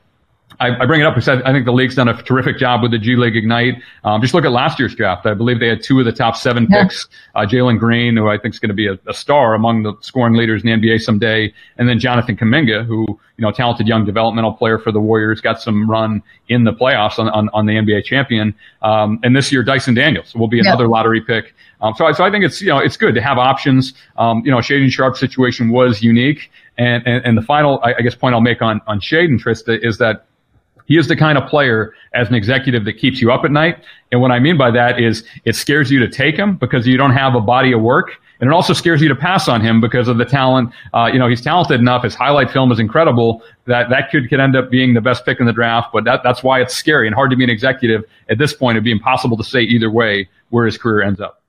[0.59, 2.91] I, I, bring it up because I think the league's done a terrific job with
[2.91, 3.75] the G League Ignite.
[4.05, 5.25] Um, just look at last year's draft.
[5.25, 6.83] I believe they had two of the top seven yeah.
[6.83, 7.09] picks.
[7.35, 9.95] Uh, Jalen Green, who I think is going to be a, a, star among the
[10.01, 14.05] scoring leaders in the NBA someday, and then Jonathan Kuminga, who you know, talented young
[14.05, 17.73] developmental player for the Warriors, got some run in the playoffs on, on, on the
[17.73, 18.55] NBA champion.
[18.83, 20.91] Um, and this year, Dyson Daniels will be another yeah.
[20.91, 21.55] lottery pick.
[21.81, 23.95] Um, so, I, so I think it's you know it's good to have options.
[24.19, 28.03] Um, you know, Shaedon Sharpe situation was unique, and and, and the final I, I
[28.03, 30.27] guess point I'll make on on Shaedon Trysta is that
[30.91, 33.85] He is the kind of player as an executive that keeps you up at night.
[34.11, 36.97] And what I mean by that is it scares you to take him because you
[36.97, 38.17] don't have a body of work.
[38.41, 40.73] And it also scares you to pass on him because of the talent.
[40.93, 42.03] Uh, you know, he's talented enough.
[42.03, 45.39] His highlight film is incredible that that could, could end up being the best pick
[45.39, 45.91] in the draft.
[45.93, 48.75] But that, that's why it's scary and hard to be an executive at this point.
[48.75, 51.41] It'd be impossible to say either way where his career ends up.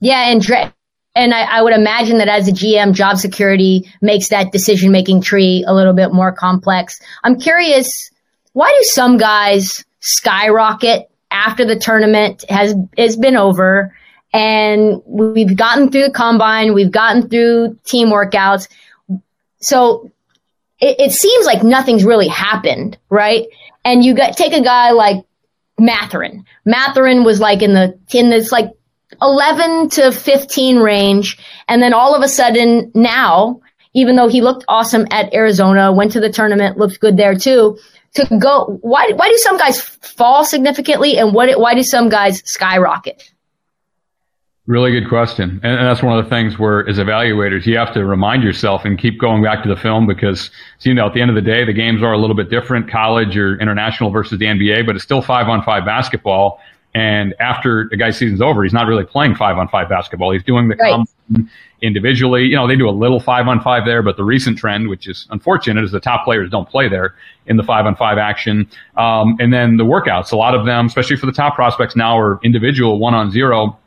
[0.00, 0.30] Yeah.
[0.30, 0.72] And Dre,
[1.14, 5.20] and I, I, would imagine that as a GM, job security makes that decision making
[5.20, 6.98] tree a little bit more complex.
[7.24, 8.10] I'm curious
[8.56, 13.94] why do some guys skyrocket after the tournament has has been over
[14.32, 18.68] and we've gotten through the combine, we've gotten through team workouts.
[19.60, 20.10] So
[20.80, 23.46] it, it seems like nothing's really happened, right?
[23.84, 25.22] And you got take a guy like
[25.78, 26.46] Mathurin.
[26.64, 28.72] Mathurin was like in the in this like
[29.20, 31.36] 11 to 15 range.
[31.68, 33.60] And then all of a sudden now,
[33.92, 37.78] even though he looked awesome at Arizona, went to the tournament, looked good there too
[38.16, 42.42] to go why why do some guys fall significantly and what why do some guys
[42.44, 43.32] skyrocket
[44.66, 45.60] Really good question.
[45.62, 48.98] And, that's one of the things where, as evaluators, you have to remind yourself and
[48.98, 50.50] keep going back to the film because,
[50.80, 52.90] you know, at the end of the day, the games are a little bit different,
[52.90, 56.58] college or international versus the NBA, but it's still five on five basketball.
[56.96, 60.32] And after the guy's season's over, he's not really playing five on five basketball.
[60.32, 61.46] He's doing the right
[61.82, 62.44] individually.
[62.44, 65.06] You know, they do a little five on five there, but the recent trend, which
[65.06, 67.14] is unfortunate, is the top players don't play there
[67.48, 68.66] in the five on five action.
[68.96, 72.18] Um, and then the workouts, a lot of them, especially for the top prospects now,
[72.18, 73.78] are individual one on zero.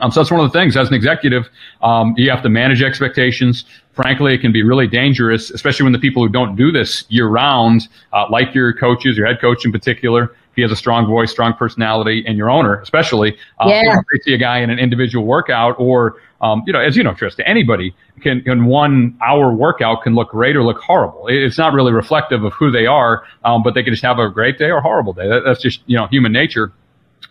[0.00, 1.50] Um, so that's one of the things as an executive,
[1.82, 3.64] um, you have to manage expectations.
[3.92, 7.28] Frankly, it can be really dangerous, especially when the people who don't do this year
[7.28, 11.30] round, uh, like your coaches, your head coach in particular, he has a strong voice,
[11.30, 13.82] strong personality, and your owner, especially, um, yeah.
[13.82, 17.02] you know, see a guy in an individual workout or um, you know, as you
[17.02, 21.26] know, Trysta, anybody can, in one hour workout can look great or look horrible.
[21.28, 24.28] It's not really reflective of who they are, um, but they can just have a
[24.28, 25.28] great day or horrible day.
[25.28, 26.72] That, that's just, you know, human nature.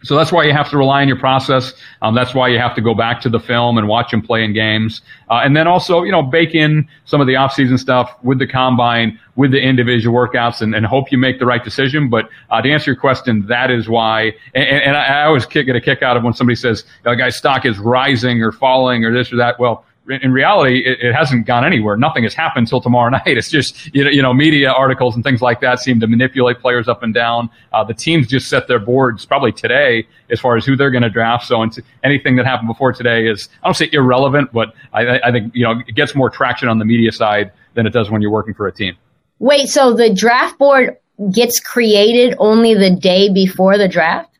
[0.03, 1.73] So that's why you have to rely on your process.
[2.01, 4.43] Um, that's why you have to go back to the film and watch them play
[4.43, 5.01] in games.
[5.29, 8.45] Uh, and then also, you know, bake in some of the off-season stuff with the
[8.45, 12.09] combine, with the individual workouts, and, and hope you make the right decision.
[12.09, 14.33] But uh, to answer your question, that is why.
[14.53, 17.35] And, and I, I always get a kick out of when somebody says, "A guy's
[17.35, 21.45] stock is rising or falling or this or that." Well, in reality, it, it, hasn't
[21.45, 21.97] gone anywhere.
[21.97, 23.25] Nothing has happened till tomorrow night.
[23.25, 26.59] It's just you know, you know, media articles and things like that seem to manipulate
[26.59, 27.49] players up and down.
[27.73, 31.03] Uh, the teams just set their boards probably today as far as who they're going
[31.03, 31.47] to draft.
[31.47, 31.65] So
[32.03, 35.63] anything that happened before today is I don't say irrelevant, but I, I think you
[35.63, 38.53] know it gets more traction on the media side than it does when you're working
[38.53, 38.95] for a team.
[39.39, 40.97] Wait, so the draft board
[41.31, 44.34] gets created only the day before the draft?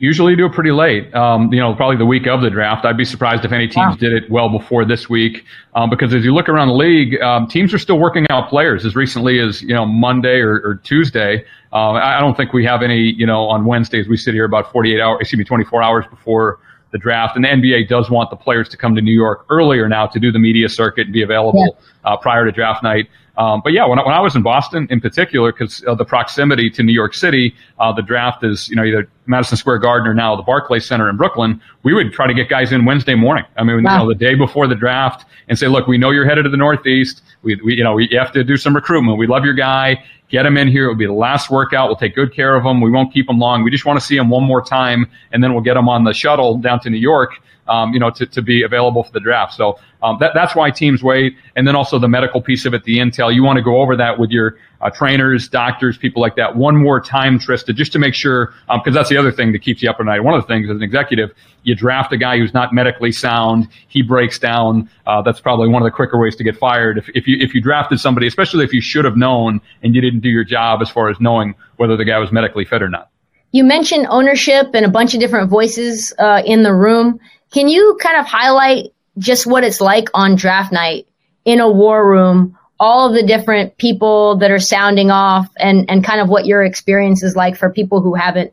[0.00, 1.12] Usually do it pretty late.
[1.12, 2.84] Um, you know, probably the week of the draft.
[2.84, 3.96] I'd be surprised if any teams wow.
[3.96, 7.48] did it well before this week, um, because as you look around the league, um,
[7.48, 11.44] teams are still working out players as recently as you know Monday or, or Tuesday.
[11.72, 13.12] Uh, I don't think we have any.
[13.12, 16.60] You know, on Wednesdays we sit here about 48 hours, excuse me, 24 hours before
[16.90, 17.36] the draft.
[17.36, 20.18] And the NBA does want the players to come to New York earlier now to
[20.18, 22.12] do the media circuit and be available yeah.
[22.12, 23.08] uh, prior to draft night.
[23.38, 26.04] Um, but yeah, when I, when I was in Boston in particular, because of the
[26.04, 30.08] proximity to New York City, uh, the draft is, you know, either Madison Square Garden
[30.08, 31.60] or now the Barclays Center in Brooklyn.
[31.84, 33.44] We would try to get guys in Wednesday morning.
[33.56, 33.92] I mean, wow.
[33.92, 36.50] you know, the day before the draft and say, look, we know you're headed to
[36.50, 37.22] the Northeast.
[37.42, 39.18] We, we you know, we have to do some recruitment.
[39.18, 40.02] We love your guy.
[40.30, 40.86] Get him in here.
[40.86, 41.88] It'll be the last workout.
[41.88, 42.80] We'll take good care of him.
[42.80, 43.62] We won't keep him long.
[43.62, 46.02] We just want to see him one more time, and then we'll get him on
[46.02, 47.34] the shuttle down to New York
[47.68, 49.54] um, you know, to, to be available for the draft.
[49.54, 51.36] So um, that, that's why teams wait.
[51.56, 53.34] And then also the medical piece of it, the intel.
[53.34, 56.76] You want to go over that with your uh, trainers, doctors, people like that one
[56.76, 59.82] more time, Trysta, just to make sure, because um, that's the other thing that keeps
[59.82, 60.22] you up at night.
[60.22, 61.30] One of the things as an executive,
[61.64, 64.88] you draft a guy who's not medically sound, he breaks down.
[65.06, 66.98] Uh, that's probably one of the quicker ways to get fired.
[66.98, 70.00] If, if you if you drafted somebody, especially if you should have known and you
[70.00, 72.88] didn't do your job as far as knowing whether the guy was medically fit or
[72.88, 73.10] not.
[73.50, 77.18] You mentioned ownership and a bunch of different voices uh, in the room.
[77.50, 81.06] Can you kind of highlight just what it's like on draft night
[81.44, 86.04] in a war room, all of the different people that are sounding off and, and
[86.04, 88.52] kind of what your experience is like for people who haven't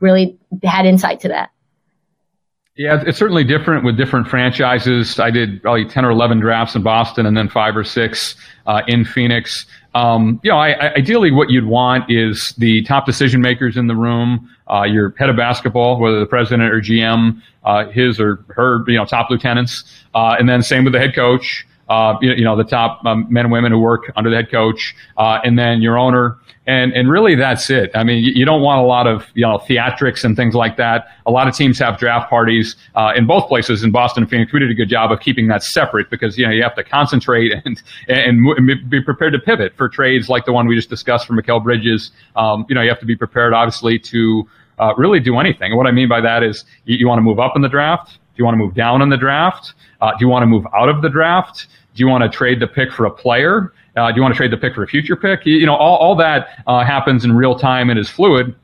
[0.00, 1.50] really had insight to that?
[2.76, 5.18] Yeah, it's certainly different with different franchises.
[5.18, 8.82] I did probably 10 or 11 drafts in Boston and then five or six uh,
[8.86, 9.64] in Phoenix.
[9.94, 13.86] Um, you know, I, I, ideally what you'd want is the top decision makers in
[13.86, 18.44] the room, uh, your head of basketball, whether the president or GM, uh, his or
[18.48, 21.66] her, you know, top lieutenants, uh, and then same with the head coach.
[21.88, 24.50] Uh, you, you, know, the top um, men and women who work under the head
[24.50, 26.38] coach, uh, and then your owner.
[26.68, 27.92] And, and really that's it.
[27.94, 30.76] I mean, you, you, don't want a lot of, you know, theatrics and things like
[30.78, 31.06] that.
[31.24, 34.52] A lot of teams have draft parties, uh, in both places in Boston and Phoenix.
[34.52, 36.82] We did a good job of keeping that separate because, you know, you have to
[36.82, 40.90] concentrate and, and, and be prepared to pivot for trades like the one we just
[40.90, 42.10] discussed for Mikal Bridges.
[42.34, 45.70] Um, you know, you have to be prepared, obviously, to, uh, really do anything.
[45.70, 47.68] And what I mean by that is you, you want to move up in the
[47.68, 48.18] draft.
[48.36, 49.72] Do you want to move down in the draft?
[50.02, 51.68] Uh, do you want to move out of the draft?
[51.94, 53.72] Do you want to trade the pick for a player?
[53.96, 55.46] Uh, do you want to trade the pick for a future pick?
[55.46, 58.54] You, know, all, all that uh, happens in real time and is fluid.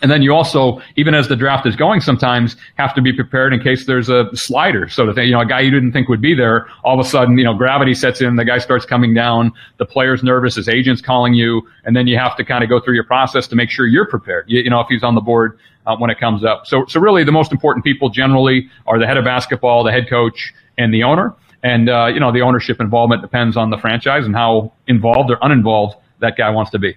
[0.00, 3.52] And then you also, even as the draft is going, sometimes have to be prepared
[3.52, 4.88] in case there's a slider.
[4.88, 7.06] So to that you know, a guy you didn't think would be there, all of
[7.06, 10.56] a sudden, you know, gravity sets in, the guy starts coming down, the player's nervous,
[10.56, 13.46] his agent's calling you, and then you have to kind of go through your process
[13.48, 14.46] to make sure you're prepared.
[14.48, 16.66] You, you know, if he's on the board uh, when it comes up.
[16.66, 20.08] So, so really, the most important people generally are the head of basketball, the head
[20.08, 21.34] coach, and the owner.
[21.62, 25.38] And uh, you know, the ownership involvement depends on the franchise and how involved or
[25.42, 26.96] uninvolved that guy wants to be.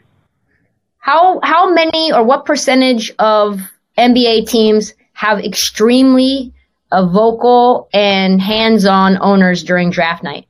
[0.97, 3.59] How how many or what percentage of
[3.97, 6.51] NBA teams have extremely
[6.91, 10.47] uh, vocal and hands-on owners during draft night?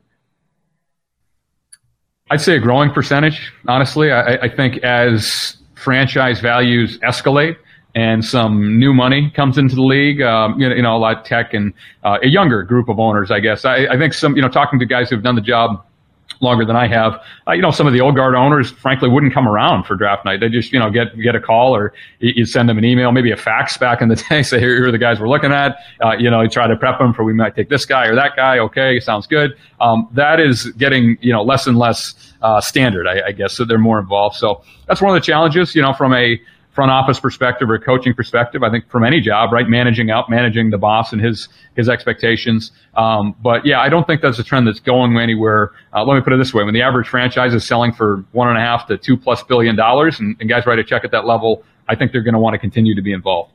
[2.31, 3.51] I'd say a growing percentage.
[3.67, 7.57] Honestly, I, I think as franchise values escalate,
[7.95, 10.21] and some new money comes into the league.
[10.21, 12.99] Um, you, know, you know, a lot of tech and uh, a younger group of
[12.99, 13.63] owners, I guess.
[13.63, 15.83] I, I think some, you know, talking to guys who've done the job
[16.41, 17.21] longer than I have.
[17.47, 20.25] Uh, you know, some of the old guard owners, frankly, wouldn't come around for draft
[20.25, 20.41] night.
[20.41, 23.31] They just, you know, get get a call or you send them an email, maybe
[23.31, 25.77] a fax back in the day, say here, here are the guys we're looking at.
[26.03, 28.15] Uh, you know, you try to prep them for we might take this guy or
[28.15, 28.59] that guy.
[28.59, 29.51] Okay, sounds good.
[29.79, 33.53] Um, that is getting you know less and less uh, standard, I, I guess.
[33.53, 34.35] So they're more involved.
[34.35, 35.75] So that's one of the challenges.
[35.75, 36.39] You know, from a
[36.75, 38.61] front office perspective or coaching perspective.
[38.61, 42.71] I think from any job, right, managing out, managing the boss and his his expectations.
[42.95, 45.71] Um, but yeah, I don't think that's a trend that's going anywhere.
[45.93, 48.49] Uh, let me put it this way: when the average franchise is selling for one
[48.49, 51.11] and a half to two plus billion dollars, and, and guys write a check at
[51.11, 53.53] that level, I think they're going to want to continue to be involved.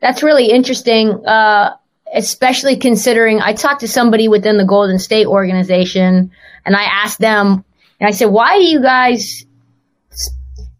[0.00, 1.26] That's really interesting.
[1.26, 1.76] Uh,
[2.14, 6.30] especially considering I talked to somebody within the Golden State organization
[6.64, 7.64] and I asked them,
[8.00, 9.44] and I said, why do you guys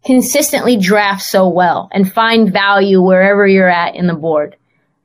[0.09, 4.57] consistently draft so well and find value wherever you're at in the board.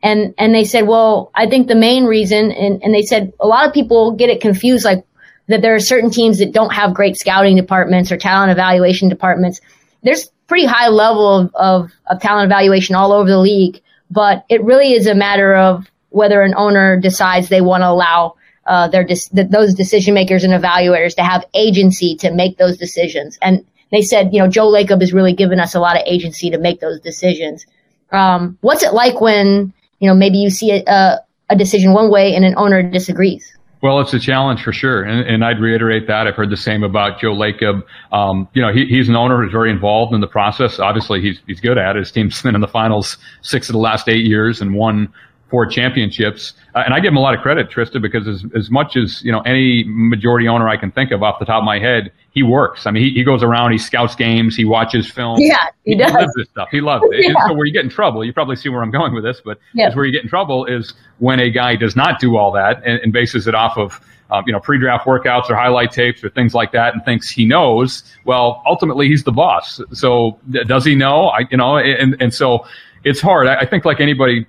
[0.01, 3.45] And, and they said, well, I think the main reason, and, and they said a
[3.45, 5.05] lot of people get it confused, like
[5.47, 9.59] that there are certain teams that don't have great scouting departments or talent evaluation departments.
[10.03, 14.63] There's pretty high level of, of, of talent evaluation all over the league, but it
[14.63, 18.35] really is a matter of whether an owner decides they want to allow
[18.67, 23.37] uh, their those decision makers and evaluators to have agency to make those decisions.
[23.41, 26.49] And they said, you know, Joe Lacob has really given us a lot of agency
[26.49, 27.65] to make those decisions.
[28.11, 32.35] Um, what's it like when, you know, maybe you see a, a decision one way
[32.35, 33.55] and an owner disagrees?
[33.83, 36.25] Well, it's a challenge for sure, and, and, I'd reiterate that.
[36.25, 37.83] I've heard the same about Joe Lacob.
[38.13, 40.79] Um, you know, he, he's an owner who's very involved in the process.
[40.79, 41.99] Obviously, he's he's good at it.
[41.99, 45.13] His team's been in the finals six of the last eight years and won
[45.53, 46.53] four championships.
[46.73, 49.21] Uh, and I give him a lot of credit, Trysta, because as, as much as,
[49.21, 52.11] you know, any majority owner I can think of off the top of my head,
[52.31, 52.87] he works.
[52.87, 55.37] I mean, he, he goes around, he scouts games, he watches film.
[55.37, 56.33] Yeah, he, he does.
[56.35, 56.69] this stuff.
[56.71, 57.23] He loves it.
[57.27, 57.33] yeah.
[57.45, 59.59] so where you get in trouble, you probably see where I'm going with this, but
[59.75, 59.89] yeah.
[59.89, 62.81] is where you get in trouble is when a guy does not do all that
[62.83, 66.31] and, and bases it off of, um, you know, pre-draft workouts or highlight tapes or
[66.31, 68.01] things like that, and thinks he knows.
[68.25, 69.79] Well, ultimately, he's the boss.
[69.91, 71.27] So does he know?
[71.27, 72.65] I, you know, and and so
[73.03, 73.45] it's hard.
[73.45, 74.47] I, I think like anybody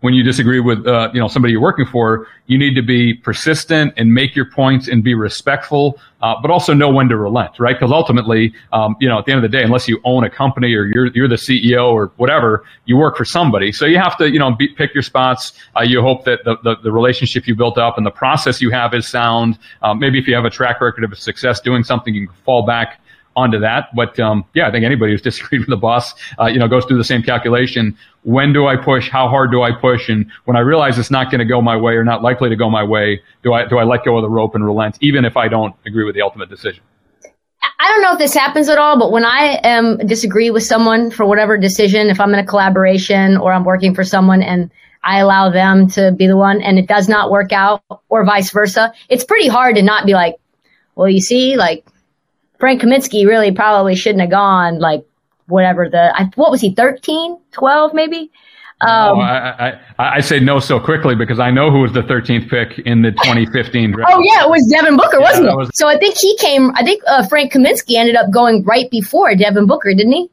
[0.00, 3.14] when you disagree with uh, you know somebody you're working for, you need to be
[3.14, 7.58] persistent and make your points and be respectful, uh, but also know when to relent,
[7.58, 7.76] right?
[7.78, 10.30] Because ultimately, um, you know, at the end of the day, unless you own a
[10.30, 13.72] company or you're you're the CEO or whatever, you work for somebody.
[13.72, 15.52] So you have to you know be, pick your spots.
[15.76, 18.70] Uh, you hope that the, the, the relationship you built up and the process you
[18.70, 19.58] have is sound.
[19.82, 22.64] Um, maybe if you have a track record of success doing something, you can fall
[22.64, 23.00] back
[23.40, 23.88] onto that.
[23.94, 26.84] But um, yeah, I think anybody who's disagreed with the boss, uh, you know, goes
[26.84, 27.96] through the same calculation.
[28.22, 29.08] When do I push?
[29.08, 30.08] How hard do I push?
[30.08, 32.56] And when I realize it's not going to go my way or not likely to
[32.56, 35.24] go my way, do I do I let go of the rope and relent, even
[35.24, 36.82] if I don't agree with the ultimate decision?
[37.62, 41.10] I don't know if this happens at all, but when I am disagree with someone
[41.10, 44.70] for whatever decision, if I'm in a collaboration or I'm working for someone and
[45.02, 48.50] I allow them to be the one and it does not work out or vice
[48.50, 50.36] versa, it's pretty hard to not be like,
[50.94, 51.86] well, you see, like
[52.60, 55.04] Frank Kaminsky really probably shouldn't have gone like
[55.46, 58.30] whatever the what was he 13 12 maybe
[58.82, 59.68] um, no, I,
[59.98, 63.02] I, I, say no so quickly because I know who was the 13th pick in
[63.02, 64.10] the 2015 draft.
[64.10, 65.54] Oh yeah, it was Devin Booker, wasn't it?
[65.54, 66.70] Was, so I think he came.
[66.74, 70.30] I think uh, Frank Kaminsky ended up going right before Devin Booker, didn't he?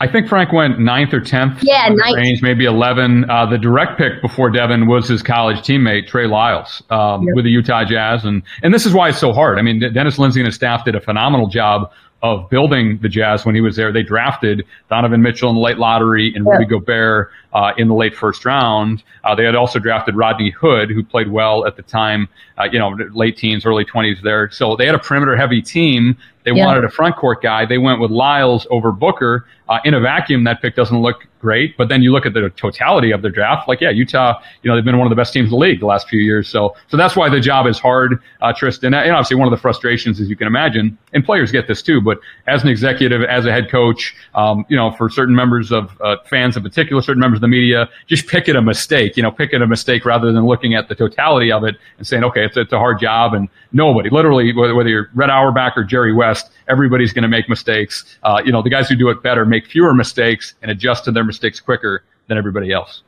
[0.00, 1.60] I think Frank went ninth or tenth.
[1.62, 2.16] Yeah, ninth.
[2.16, 3.28] Range, maybe eleven.
[3.30, 7.36] Uh, the direct pick before Devin was his college teammate Trey Lyles um, yep.
[7.36, 9.58] with the Utah Jazz, and and this is why it's so hard.
[9.58, 11.92] I mean, Dennis Lindsey and his staff did a phenomenal job
[12.24, 13.92] of building the Jazz when he was there.
[13.92, 18.16] They drafted Donovan Mitchell in the late lottery and Rudy Gobert uh, in the late
[18.16, 19.02] first round.
[19.24, 22.26] Uh, they had also drafted Rodney Hood, who played well at the time,
[22.58, 24.48] uh, you know, late teens, early 20s there.
[24.50, 26.16] So they had a perimeter heavy team.
[26.44, 27.66] They wanted a front court guy.
[27.66, 29.46] They went with Lyles over Booker.
[29.66, 31.74] Uh, in a vacuum, that pick doesn't look great.
[31.78, 34.76] But then you look at the totality of their draft, like, yeah, Utah, you know,
[34.76, 36.48] they've been one of the best teams in the league the last few years.
[36.48, 38.92] So, so that's why the job is hard, uh, Tristan.
[38.92, 42.02] And obviously one of the frustrations, as you can imagine, and players get this too,
[42.02, 45.98] but as an executive, as a head coach, um, you know, for certain members of
[46.02, 49.22] uh, fans in particular, certain members of the media, just pick it a mistake, you
[49.22, 52.24] know, pick it a mistake rather than looking at the totality of it and saying,
[52.24, 53.32] okay, it's, it's a hard job.
[53.32, 56.33] And nobody, literally, whether, whether you're Red Auerbach or Jerry West,
[56.68, 58.04] everybody's going to make mistakes.
[58.22, 61.12] Uh, you know, the guys who do it better make fewer mistakes and adjust to
[61.12, 63.02] their mistakes quicker than everybody else.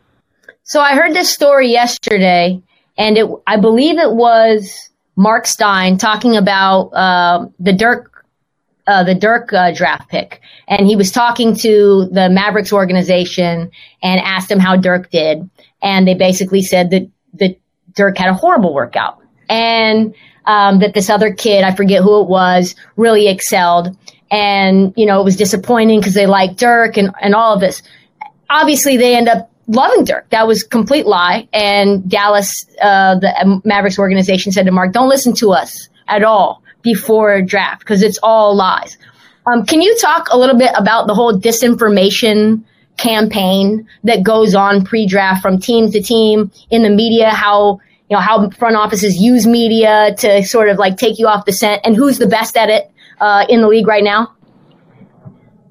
[0.62, 2.60] So I heard this story yesterday,
[2.98, 8.12] and it I believe it was Mark Stein talking about uh, the Dirk.
[8.88, 13.68] Uh, the Dirk uh, draft pick, and he was talking to the Mavericks organization
[14.00, 15.50] and asked him how Dirk did,
[15.82, 17.58] and they basically said that that
[17.96, 20.14] Dirk had a horrible workout, and
[20.46, 23.96] um, that this other kid, I forget who it was, really excelled.
[24.30, 27.82] And, you know, it was disappointing because they liked Dirk and, and all of this
[28.50, 30.28] obviously they end up loving Dirk.
[30.30, 31.48] That was a complete lie.
[31.52, 36.62] And Dallas, uh, the Mavericks organization said to Mark, don't listen to us at all
[36.82, 38.96] before draft because it's all lies.
[39.46, 42.62] Um, can you talk a little bit about the whole disinformation
[42.96, 47.30] campaign that goes on pre-draft from team to team in the media?
[47.30, 51.44] How you know how front offices use media to sort of like take you off
[51.44, 52.90] the scent, and who's the best at it
[53.20, 54.32] uh, in the league right now?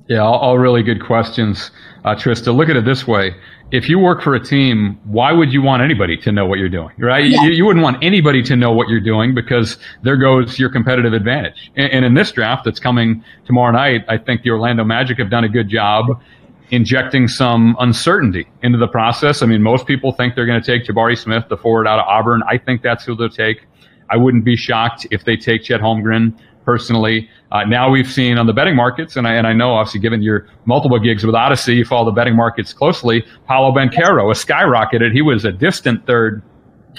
[0.07, 1.71] Yeah, all, all really good questions
[2.05, 3.35] uh, Trysta, look at it this way.
[3.71, 6.69] If you work for a team, why would you want anybody to know what you're
[6.69, 7.25] doing, right?
[7.25, 7.41] Yeah.
[7.41, 11.13] You, you, wouldn't want anybody to know what you're doing because there goes your competitive
[11.13, 11.71] advantage.
[11.75, 15.31] And, and in this draft that's coming tomorrow night, I think the Orlando Magic have
[15.31, 16.21] done a good job
[16.71, 19.41] injecting some uncertainty into the process.
[19.41, 22.05] I mean, most people think they're going to take Jabari Smith, the forward out of
[22.07, 22.41] Auburn.
[22.49, 23.65] I think that's who they'll take.
[24.09, 27.29] I wouldn't be shocked if they take Chet Holmgren personally.
[27.51, 30.21] Uh, now we've seen on the betting markets, and I, and I know obviously given
[30.21, 33.23] your multiple gigs with Audacy, you follow the betting markets closely.
[33.47, 35.13] Paolo Banchero has skyrocketed.
[35.13, 36.41] He was a distant third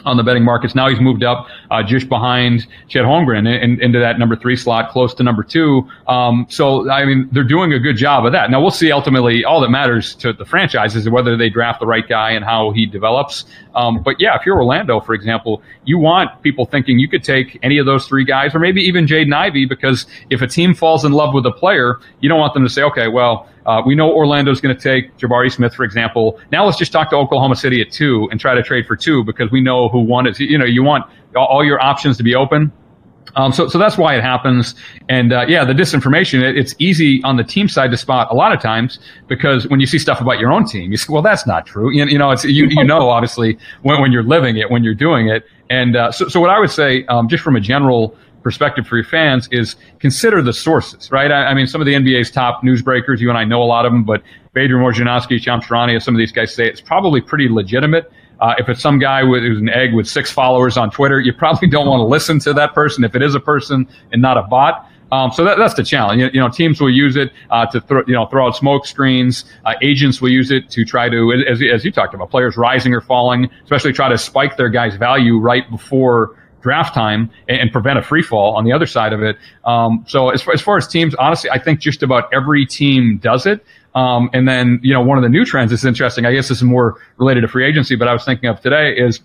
[0.04, 0.74] on the betting markets.
[0.74, 4.56] Now he's moved up uh, just behind Chet Holmgren in, in, into that number three
[4.56, 5.88] slot, close to number two.
[6.06, 8.50] Um, so I mean, they're doing a good job of that.
[8.50, 8.92] Now we'll see.
[8.92, 12.44] Ultimately, all that matters to the franchise is whether they draft the right guy and
[12.44, 13.44] how he develops.
[13.74, 17.58] Um, but yeah, if you're Orlando, for example, you want people thinking you could take
[17.62, 21.04] any of those three guys, or maybe even Jaden Ivey, because if a team falls
[21.04, 23.94] in love with a player, you don't want them to say, okay, well uh, we
[23.94, 26.40] know Orlando's going to take Jabari Smith, for example.
[26.52, 29.24] Now let's just talk to Oklahoma City at two and try to trade for two
[29.24, 30.38] because we know who one is.
[30.38, 31.04] You know, you want
[31.34, 32.72] all your options to be open.
[33.34, 34.74] Um, so, so that's why it happens.
[35.08, 38.34] And uh, yeah, the disinformation, it, it's easy on the team side to spot a
[38.34, 38.98] lot of times
[39.28, 41.94] because when you see stuff about your own team, you say, well, that's not true.
[41.94, 44.94] You, you know, it's, you, you know, obviously when, when you're living it, when you're
[44.94, 45.44] doing it.
[45.68, 48.16] And uh, so, so what I would say, um, just from a general
[48.46, 51.32] perspective for your fans is consider the sources, right?
[51.32, 53.84] I, I, mean, some of the NBA's top newsbreakers, you and I know a lot
[53.84, 54.22] of them, but
[54.56, 55.66] Adrian Wojnarowski, Shams
[56.04, 58.08] some of these guys say it's probably pretty legitimate.
[58.40, 61.32] Uh, if it's some guy with, who's an egg with six followers on Twitter, you
[61.32, 64.38] probably don't want to listen to that person if it is a person and not
[64.38, 64.88] a bot.
[65.10, 66.20] Um, so that, that's the challenge.
[66.20, 68.86] You, you, know, teams will use it uh, to throw, you know throw out smoke
[68.86, 69.44] screens.
[69.64, 72.94] Uh, agents will use it to try to, as, as you talked about, players rising
[72.94, 76.36] or falling, especially try to spike their guys' value right before
[76.66, 79.36] draft time and, and prevent a free fall on the other side of it.
[79.64, 83.18] Um, so as far, as far as teams, honestly, I think just about every team
[83.22, 83.64] does it.
[83.94, 86.26] Um, and then, you know, one of the new trends is interesting.
[86.26, 88.94] I guess this is more related to free agency, but I was thinking of today
[88.96, 89.20] is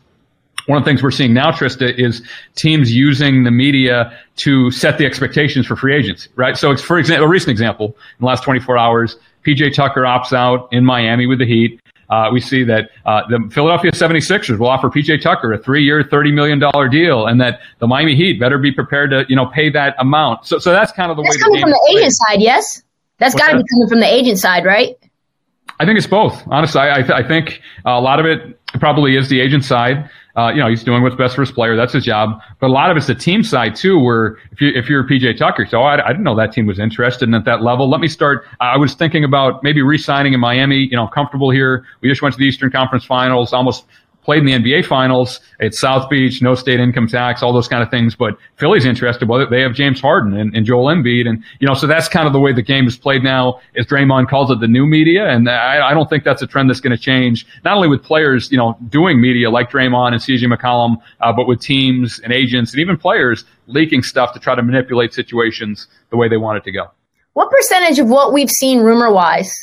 [0.67, 2.21] one of the things we're seeing now, Trysta, is
[2.55, 6.55] teams using the media to set the expectations for free agents, right?
[6.55, 9.17] So it's, for example, a recent example in the last 24 hours,
[9.47, 11.81] PJ Tucker opts out in Miami with the Heat
[12.12, 16.34] uh, we see that uh, the Philadelphia 76ers will offer PJ Tucker a three-year, $30
[16.34, 16.59] million
[16.91, 20.45] deal, and that the Miami Heat better be prepared to, you know, pay that amount.
[20.45, 21.39] So, so that's kind of the that's way.
[21.39, 22.84] That's coming from the agent side, yes.
[23.18, 24.97] That's got to be coming from the agent side, right?
[25.80, 26.43] I think it's both.
[26.47, 30.09] Honestly, I, I, th- I think a lot of it probably is the agent side.
[30.38, 31.75] Uh, you know, he's doing what's best for his player.
[31.75, 32.39] That's his job.
[32.59, 35.38] But a lot of it's the team side too, where if you if you're PJ
[35.38, 37.89] Tucker, so I, I didn't know that team was interested in at that level.
[37.89, 38.45] Let me start.
[38.59, 40.88] I was thinking about maybe re-signing in Miami.
[40.89, 41.86] You know, comfortable here.
[42.01, 43.86] We just went to the Eastern Conference Finals, almost
[44.24, 45.39] played in the NBA finals.
[45.59, 48.15] It's South Beach, no state income tax, all those kind of things.
[48.15, 49.28] But Philly's interested.
[49.28, 51.28] Well, they have James Harden and, and Joel Embiid.
[51.28, 53.86] And, you know, so that's kind of the way the game is played now, as
[53.86, 55.28] Draymond calls it, the new media.
[55.28, 58.03] And I, I don't think that's a trend that's going to change, not only with
[58.03, 62.32] players, you know, doing media like Draymond and CJ McCollum, uh, but with teams and
[62.32, 66.57] agents and even players leaking stuff to try to manipulate situations the way they want
[66.57, 66.88] it to go.
[67.34, 69.53] What percentage of what we've seen rumor wise,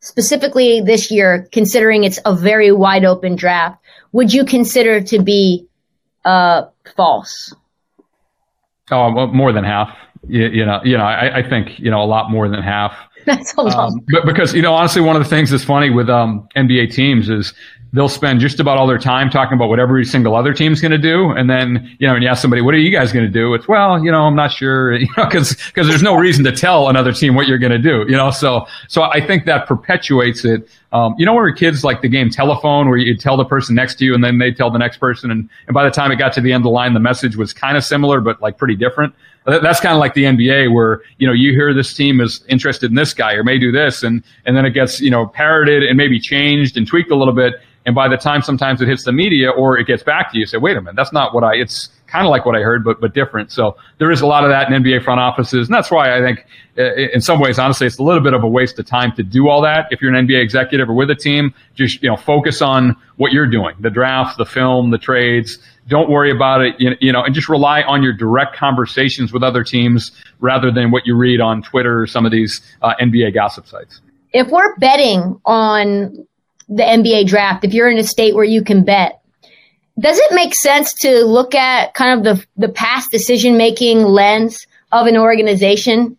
[0.00, 3.78] specifically this year, considering it's a very wide open draft,
[4.14, 5.66] would you consider to be
[6.24, 6.62] uh,
[6.96, 7.52] false?
[8.90, 9.88] Oh, more than half.
[10.26, 12.96] You, you know, you know, I, I, think you know a lot more than half.
[13.26, 13.74] That's a lot.
[13.74, 16.94] Um, but because you know, honestly, one of the things that's funny with um, NBA
[16.94, 17.54] teams is
[17.92, 20.92] they'll spend just about all their time talking about what every single other team's going
[20.92, 23.24] to do, and then you know, when you ask somebody, "What are you guys going
[23.24, 26.16] to do?" It's well, you know, I'm not sure, you know, because because there's no
[26.16, 28.30] reason to tell another team what you're going to do, you know.
[28.30, 30.68] So so I think that perpetuates it.
[30.94, 33.74] Um, you know, when we're kids, like the game telephone, where you tell the person
[33.74, 36.12] next to you, and then they tell the next person, and and by the time
[36.12, 38.40] it got to the end of the line, the message was kind of similar, but
[38.40, 39.12] like pretty different.
[39.44, 42.90] That's kind of like the NBA, where you know you hear this team is interested
[42.90, 45.82] in this guy or may do this, and and then it gets you know parroted
[45.82, 47.54] and maybe changed and tweaked a little bit
[47.86, 50.40] and by the time sometimes it hits the media or it gets back to you,
[50.40, 52.60] you say, wait a minute, that's not what I, it's kind of like what I
[52.60, 53.50] heard, but, but different.
[53.50, 55.66] So there is a lot of that in NBA front offices.
[55.66, 56.46] And that's why I think
[56.76, 59.48] in some ways, honestly, it's a little bit of a waste of time to do
[59.48, 59.88] all that.
[59.90, 63.32] If you're an NBA executive or with a team, just, you know, focus on what
[63.32, 65.58] you're doing, the draft, the film, the trades.
[65.88, 69.64] Don't worry about it, you know, and just rely on your direct conversations with other
[69.64, 73.66] teams rather than what you read on Twitter or some of these uh, NBA gossip
[73.66, 74.00] sites.
[74.32, 76.26] If we're betting on
[76.68, 79.20] the NBA draft, if you're in a state where you can bet,
[79.98, 84.66] does it make sense to look at kind of the the past decision making lens
[84.92, 86.16] of an organization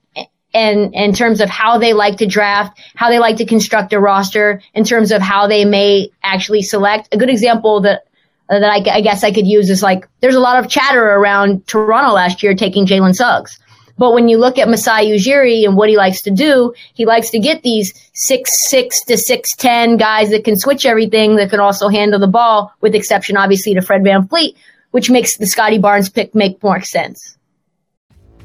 [0.54, 4.00] and in terms of how they like to draft, how they like to construct a
[4.00, 7.10] roster, in terms of how they may actually select?
[7.14, 8.06] A good example that
[8.48, 11.68] that I, I guess I could use is like there's a lot of chatter around
[11.68, 13.60] Toronto last year taking Jalen Suggs.
[13.98, 17.30] But when you look at Masai Ujiri and what he likes to do, he likes
[17.30, 21.60] to get these six six to six ten guys that can switch everything, that can
[21.60, 24.56] also handle the ball, with exception obviously to Fred VanVleet,
[24.92, 27.38] which makes the Scottie Barnes pick make more sense.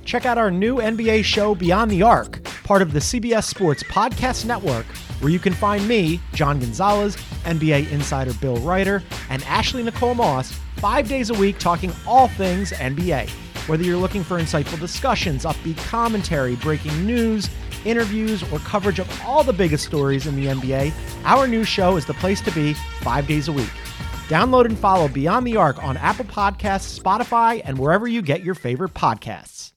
[0.05, 4.45] Check out our new NBA show Beyond the Arc, part of the CBS Sports Podcast
[4.45, 4.87] Network,
[5.21, 10.53] where you can find me, John Gonzalez, NBA insider Bill Reiter, and Ashley Nicole Moss
[10.77, 13.31] five days a week talking all things NBA.
[13.67, 17.49] Whether you're looking for insightful discussions, upbeat commentary, breaking news,
[17.85, 20.93] interviews, or coverage of all the biggest stories in the NBA,
[21.25, 23.71] our new show is the place to be five days a week.
[24.29, 28.55] Download and follow Beyond the Arc on Apple Podcasts, Spotify, and wherever you get your
[28.55, 29.73] favorite podcasts.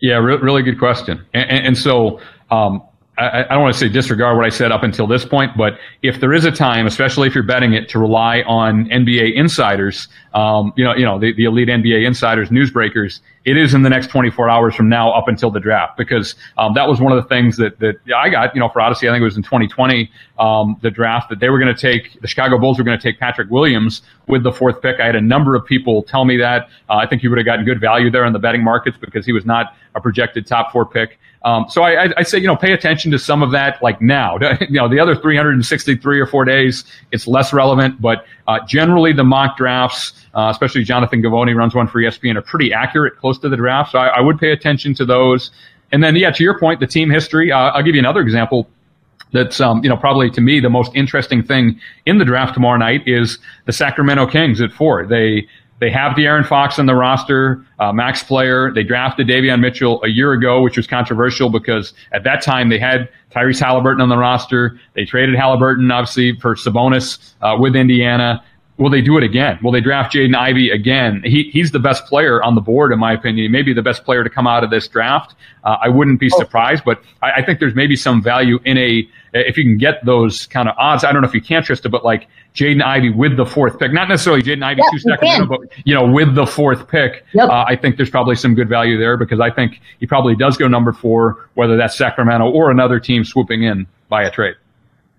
[0.00, 1.24] Yeah, re- really good question.
[1.32, 2.20] And, and, and so,
[2.50, 2.82] um,
[3.18, 5.78] I, I, don't want to say disregard what I said up until this point, but
[6.02, 10.08] if there is a time, especially if you're betting it, to rely on NBA insiders,
[10.34, 13.88] um, you know, you know, the, the elite NBA insiders, newsbreakers, it is in the
[13.88, 17.22] next 24 hours from now up until the draft because um, that was one of
[17.22, 19.08] the things that that I got, you know, for Audacy.
[19.08, 22.20] I think it was in 2020, um, the draft that they were going to take
[22.20, 25.00] the Chicago Bulls were going to take Patrick Williams with the fourth pick.
[25.00, 26.68] I had a number of people tell me that.
[26.90, 29.24] Uh, I think he would have gotten good value there in the betting markets because
[29.24, 31.18] he was not a projected top four pick.
[31.44, 34.36] Um, so I, I, say, you know, pay attention to some of that like now.
[34.60, 39.22] you know, the other 363 or four days, it's less relevant, but uh, generally the
[39.22, 43.48] mock drafts, uh, especially Jonathan Givony runs one for ESPN, are pretty accurate, close to
[43.48, 43.92] the draft.
[43.92, 45.52] So I, I would pay attention to those.
[45.92, 47.52] And then, yeah, to your point, the team history.
[47.52, 48.68] Uh, I'll give you another example
[49.32, 52.78] that's um, you know probably to me the most interesting thing in the draft tomorrow
[52.78, 55.06] night is the Sacramento Kings at four.
[55.06, 55.46] They
[55.78, 58.72] they have De'Aaron Fox on the roster, uh, max player.
[58.74, 62.78] They drafted Davion Mitchell a year ago, which was controversial because at that time they
[62.78, 64.78] had Tyrese Halliburton on the roster.
[64.94, 68.42] They traded Halliburton, obviously, for Sabonis uh, with Indiana.
[68.78, 69.58] Will they do it again?
[69.62, 71.22] Will they draft Jaden Ivey again?
[71.24, 73.50] He, he's the best player on the board, in my opinion.
[73.50, 75.34] Maybe the best player to come out of this draft.
[75.64, 76.38] Uh, I wouldn't be oh.
[76.38, 80.04] surprised, but I, I, think there's maybe some value in a if you can get
[80.04, 81.04] those kind of odds.
[81.04, 83.78] I don't know if you can trust it, but like Jaden Ivey with the fourth
[83.78, 87.48] pick, not necessarily Jaden Ivey two seconds, but you know with the fourth pick, yep.
[87.48, 90.58] uh, I think there's probably some good value there because I think he probably does
[90.58, 94.54] go number four, whether that's Sacramento or another team swooping in by a trade.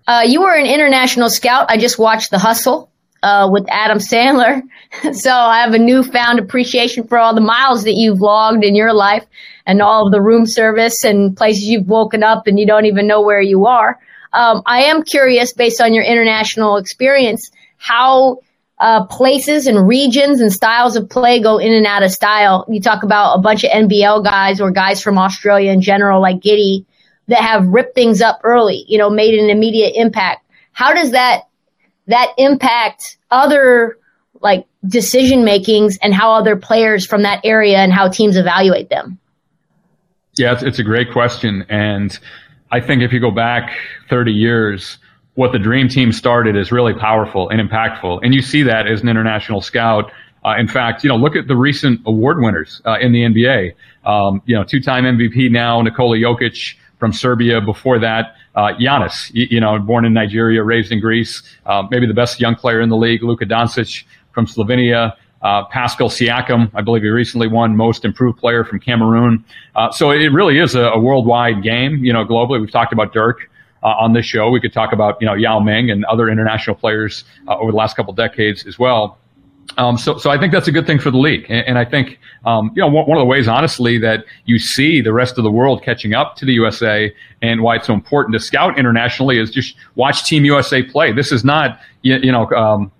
[0.06, 1.66] Uh, you were an international scout.
[1.68, 2.90] I just watched The Hustle
[3.22, 4.62] uh, with Adam Sandler.
[5.12, 8.92] so I have a newfound appreciation for all the miles that you've logged in your
[8.92, 9.24] life
[9.66, 13.06] and all of the room service and places you've woken up and you don't even
[13.06, 13.98] know where you are.
[14.32, 18.40] Um, I am curious, based on your international experience, how
[18.78, 22.64] uh, places and regions and styles of play go in and out of style.
[22.68, 26.40] You talk about a bunch of NBL guys or guys from Australia in general, like
[26.40, 26.84] Giddey,
[27.26, 30.44] that have ripped things up early, you know, made an immediate impact.
[30.72, 31.47] How does that
[32.08, 33.98] that impact other
[34.40, 39.18] like decision makings and how other players from that area and how teams evaluate them?
[40.36, 41.66] Yeah, it's, a great question.
[41.68, 42.16] And
[42.70, 43.76] I think if you go back
[44.08, 44.98] 30 years,
[45.34, 48.20] what the dream team started is really powerful and impactful.
[48.22, 50.12] And you see that as an international scout.
[50.44, 53.74] Uh, in fact, you know, look at the recent award winners uh, in the NBA.
[54.04, 57.60] Um, you know, two-time MVP now, Nikola Jokic from Serbia.
[57.60, 62.06] Before that, uh, Giannis, you, you, know, born in Nigeria, raised in Greece, uh, maybe
[62.06, 63.22] the best young player in the league.
[63.22, 65.14] Luka Doncic from Slovenia.
[65.40, 69.44] Uh, Pascal Siakam, I believe he recently won Most Improved Player from Cameroon.
[69.76, 72.04] Uh, so it really is a, a, worldwide game.
[72.04, 73.48] You know, globally, we've talked about Dirk
[73.84, 74.50] uh, on this show.
[74.50, 77.76] We could talk about you know Yao Ming and other international players uh, over the
[77.76, 79.18] last couple decades as well.
[79.76, 81.84] Um, so, so I think that's a good thing for the league, and, and I
[81.84, 85.44] think um, you know one of the ways, honestly, that you see the rest of
[85.44, 89.38] the world catching up to the USA, and why it's so important to scout internationally
[89.38, 91.12] is just watch Team USA play.
[91.12, 92.90] This is not you, you know um,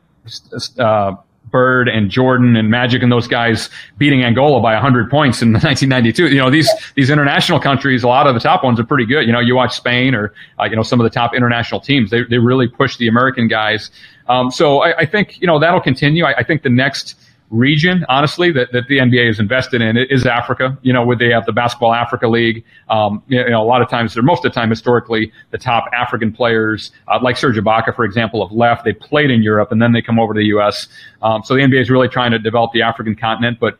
[0.78, 1.16] uh,
[1.50, 6.28] Bird and Jordan and Magic and those guys beating Angola by 100 points in 1992.
[6.28, 9.22] You know, these these international countries, a lot of the top ones are pretty good.
[9.26, 12.10] You know, you watch Spain or uh, you know some of the top international teams.
[12.10, 13.90] They they really push the American guys.
[14.28, 16.24] Um, so I, I, think you know that'll continue.
[16.24, 17.16] I, I think the next
[17.50, 20.76] region, honestly, that, that the NBA is invested in is Africa.
[20.82, 22.64] You know, where they have the Basketball Africa League.
[22.88, 25.84] Um, you know, a lot of times, or most of the time, historically, the top
[25.92, 28.84] African players, uh, like Serge Ibaka, for example, have left.
[28.84, 30.88] They played in Europe and then they come over to the U.S.
[31.22, 33.78] Um, so the NBA is really trying to develop the African continent, but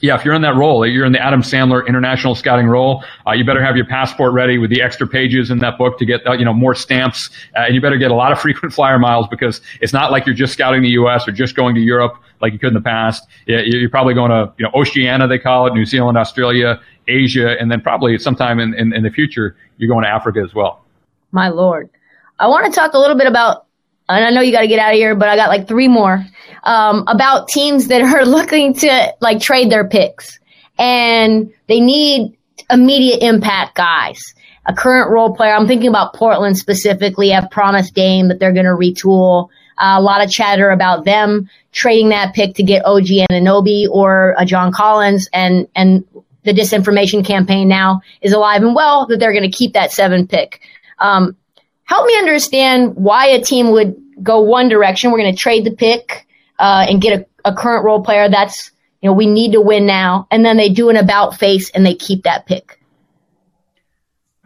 [0.00, 3.04] yeah, if you're in that role, you're in the Adam Sandler international scouting role.
[3.26, 6.04] Uh, you better have your passport ready with the extra pages in that book to
[6.04, 8.72] get uh, you know more stamps, uh, and you better get a lot of frequent
[8.72, 11.26] flyer miles because it's not like you're just scouting the U.S.
[11.26, 13.26] or just going to Europe like you could in the past.
[13.46, 17.70] You're probably going to you know Oceania, they call it, New Zealand, Australia, Asia, and
[17.70, 20.84] then probably sometime in, in, in the future you're going to Africa as well.
[21.32, 21.90] My lord,
[22.38, 23.66] I want to talk a little bit about
[24.08, 25.88] and I know you got to get out of here, but I got like three
[25.88, 26.24] more
[26.64, 30.38] um, about teams that are looking to like trade their picks
[30.78, 32.36] and they need
[32.70, 34.34] immediate impact guys.
[34.66, 35.52] A current role player.
[35.52, 37.28] I'm thinking about Portland specifically.
[37.30, 39.48] Have promised Dame that they're going to retool.
[39.76, 44.34] Uh, a lot of chatter about them trading that pick to get OG Anunoby or
[44.38, 46.04] a John Collins, and and
[46.44, 50.26] the disinformation campaign now is alive and well that they're going to keep that seven
[50.26, 50.62] pick.
[50.98, 51.36] Um,
[51.84, 55.10] help me understand why a team would go one direction.
[55.10, 56.26] We're going to trade the pick
[56.58, 58.28] uh, and get a, a current role player.
[58.28, 61.70] That's you know we need to win now, and then they do an about face
[61.70, 62.80] and they keep that pick.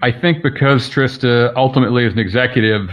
[0.01, 2.89] I think because Trysta ultimately is an executive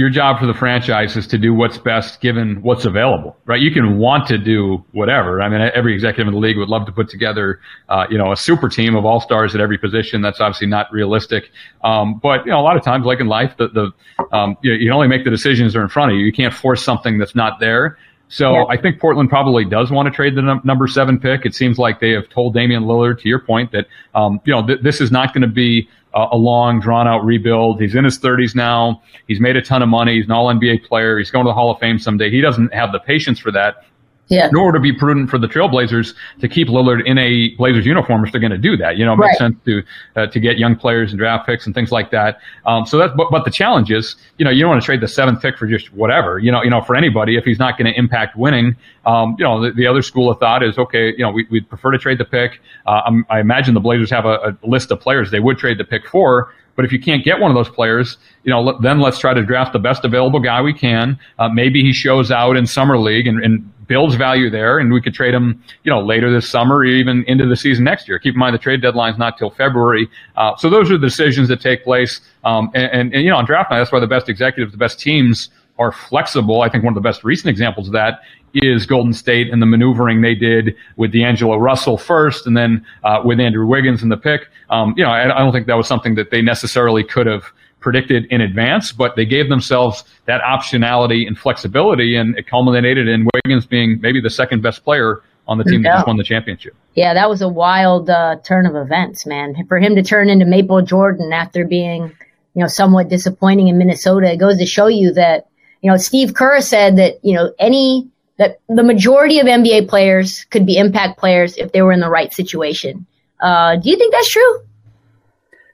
[0.00, 3.60] your job for the franchise is to do what's best given what's available, right?
[3.60, 5.42] You can want to do whatever.
[5.42, 8.32] I mean, every executive in the league would love to put together, uh, you know,
[8.32, 10.22] a super team of all stars at every position.
[10.22, 11.50] That's obviously not realistic.
[11.84, 14.72] Um, but you know, a lot of times, like in life, the the um, you,
[14.72, 16.24] you only make the decisions that are in front of you.
[16.24, 17.98] You can't force something that's not there.
[18.30, 18.64] So yeah.
[18.68, 21.44] I think Portland probably does want to trade the num- number seven pick.
[21.44, 24.64] It seems like they have told Damian Lillard, to your point, that um, you know
[24.64, 27.80] th- this is not going to be uh, a long, drawn out rebuild.
[27.80, 29.02] He's in his 30s now.
[29.26, 30.14] He's made a ton of money.
[30.14, 31.18] He's an all NBA player.
[31.18, 32.30] He's going to the Hall of Fame someday.
[32.30, 33.84] He doesn't have the patience for that.
[34.30, 34.48] Yeah.
[34.52, 38.30] Nor to be prudent for the Trailblazers to keep Lillard in a Blazers uniform if
[38.30, 38.96] they're going to do that.
[38.96, 39.52] You know, it makes right.
[39.52, 39.82] sense to
[40.14, 42.38] uh, to get young players and draft picks and things like that.
[42.64, 45.00] Um, so that's but, but the challenge is, you know, you don't want to trade
[45.00, 46.38] the seventh pick for just whatever.
[46.38, 48.76] You know, you know, for anybody if he's not going to impact winning.
[49.04, 51.08] Um, you know, the, the, other school of thought is okay.
[51.08, 52.60] You know, we, would prefer to trade the pick.
[52.86, 55.84] Uh, I imagine the Blazers have a, a list of players they would trade the
[55.84, 56.52] pick for.
[56.76, 59.42] But if you can't get one of those players, you know, then let's try to
[59.42, 61.18] draft the best available guy we can.
[61.38, 65.00] Uh, maybe he shows out in summer league and, and builds value there, and we
[65.00, 68.20] could trade him, you know, later this summer or even into the season next year.
[68.20, 70.08] Keep in mind the trade deadline's not till February.
[70.36, 72.20] Uh, so those are the decisions that take place.
[72.44, 74.78] Um, and, and, and, you know, on draft night, that's why the best executives, the
[74.78, 76.62] best teams are flexible.
[76.62, 78.20] I think one of the best recent examples of that
[78.54, 83.22] is Golden State and the maneuvering they did with D'Angelo Russell first, and then uh,
[83.24, 84.42] with Andrew Wiggins in the pick.
[84.68, 87.42] Um, you know, I, I, don't think that was something that they necessarily could have
[87.80, 93.26] predicted in advance, but they gave themselves that optionality and flexibility, and it culminated in
[93.34, 96.74] Wiggins being maybe the second best player on the team that just won the championship.
[96.94, 99.56] Yeah, that was a wild uh, turn of events, man.
[99.66, 102.12] For him to turn into Maple Jordan after being,
[102.54, 105.48] you know, somewhat disappointing in Minnesota, it goes to show you that,
[105.82, 108.08] you know, Steve Kerr said that, you know, any
[108.38, 112.08] that the majority of NBA players could be impact players if they were in the
[112.08, 113.06] right situation.
[113.40, 114.60] Uh, do you think that's true?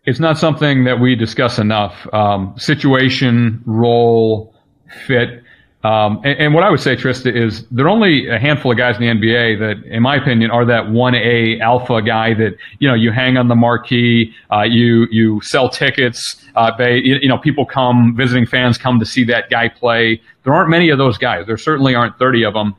[0.07, 2.07] It's not something that we discuss enough.
[2.15, 4.55] Um, situation, role,
[5.07, 5.43] fit.
[5.83, 8.79] Um, and, and, what I would say, Trysta, is there are only a handful of
[8.79, 12.57] guys in the NBA that, in my opinion, are that one A alpha guy that
[12.79, 17.29] you know you hang on the marquee, uh, you you sell tickets, uh, they you
[17.29, 20.21] know people come visiting fans come to see that guy play.
[20.45, 21.47] There aren't many of those guys.
[21.47, 22.75] There certainly aren't thirty of them.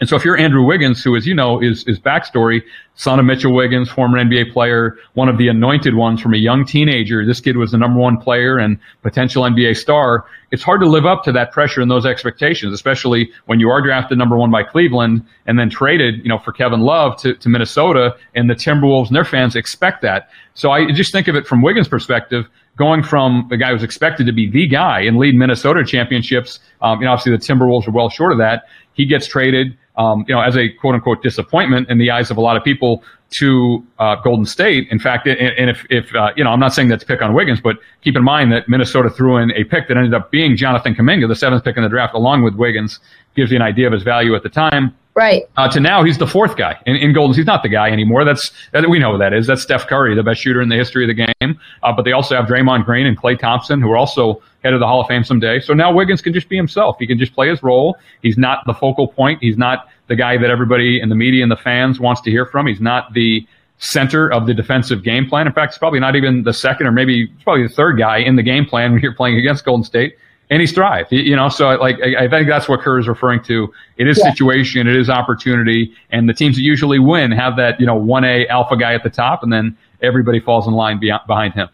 [0.00, 2.62] And so if you're Andrew Wiggins, who, as you know, is, is backstory,
[3.00, 6.66] son of Mitchell Wiggins, former NBA player, one of the anointed ones from a young
[6.66, 7.24] teenager.
[7.24, 10.26] This kid was the number one player and potential NBA star.
[10.50, 13.80] It's hard to live up to that pressure and those expectations, especially when you are
[13.80, 17.48] drafted number one by Cleveland and then traded, you know, for Kevin Love to, to
[17.48, 20.28] Minnesota and the Timberwolves and their fans expect that.
[20.52, 23.82] So I just think of it from Wiggins' perspective going from the guy who was
[23.82, 26.60] expected to be the guy and lead Minnesota championships.
[26.82, 28.64] Um, you know, obviously the Timberwolves are well short of that.
[28.92, 32.36] He gets traded um, you know, as a quote unquote disappointment in the eyes of
[32.36, 34.88] a lot of people to uh, Golden State.
[34.90, 37.22] In fact, and, and if, if uh, you know, I'm not saying that to pick
[37.22, 40.30] on Wiggins, but keep in mind that Minnesota threw in a pick that ended up
[40.30, 42.98] being Jonathan Kuminga, the seventh pick in the draft, along with Wiggins,
[43.36, 44.94] gives you an idea of his value at the time.
[45.14, 45.42] Right.
[45.56, 47.34] Uh, to now, he's the fourth guy in, in Golden.
[47.34, 48.24] He's not the guy anymore.
[48.24, 49.46] That's that, we know who that is.
[49.46, 51.60] That's Steph Curry, the best shooter in the history of the game.
[51.82, 54.80] Uh, but they also have Draymond Green and Klay Thompson, who are also head of
[54.80, 55.58] the Hall of Fame someday.
[55.58, 56.96] So now Wiggins can just be himself.
[56.98, 57.98] He can just play his role.
[58.22, 59.38] He's not the focal point.
[59.42, 62.44] He's not the guy that everybody in the media and the fans wants to hear
[62.44, 62.66] from.
[62.66, 63.46] He's not the
[63.78, 65.46] center of the defensive game plan.
[65.46, 68.34] In fact, he's probably not even the second or maybe probably the third guy in
[68.34, 70.16] the game plan when you're playing against Golden State
[70.50, 71.12] and he's thrived.
[71.12, 73.72] You know, so like I, think that's what Kerr is referring to.
[73.96, 74.30] It is yeah.
[74.32, 78.24] situation, it is opportunity, and the teams that usually win have that you know one
[78.24, 81.68] A alpha guy at the top, and then everybody falls in line beyond, behind him.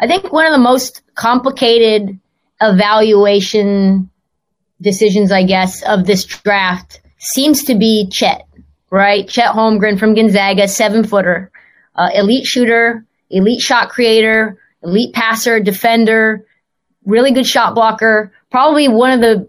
[0.00, 2.18] I think one of the most complicated
[2.62, 4.08] evaluation
[4.80, 7.02] decisions, I guess, of this draft
[7.32, 8.46] seems to be Chet,
[8.90, 9.28] right?
[9.28, 11.50] Chet Holmgren from Gonzaga, seven footer,
[11.94, 16.46] uh, elite shooter, elite shot creator, elite passer, defender
[17.06, 19.48] really good shot blocker, probably one of the,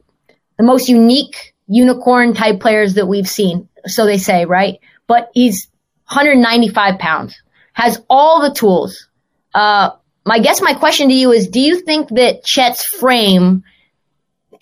[0.58, 3.68] the most unique unicorn type players that we've seen.
[3.88, 4.80] So they say, right?
[5.08, 5.68] But he's
[6.10, 7.36] 195 pounds,
[7.74, 9.10] has all the tools.
[9.54, 9.92] Uh,
[10.26, 13.64] my guess, my question to you is, do you think that Chet's frame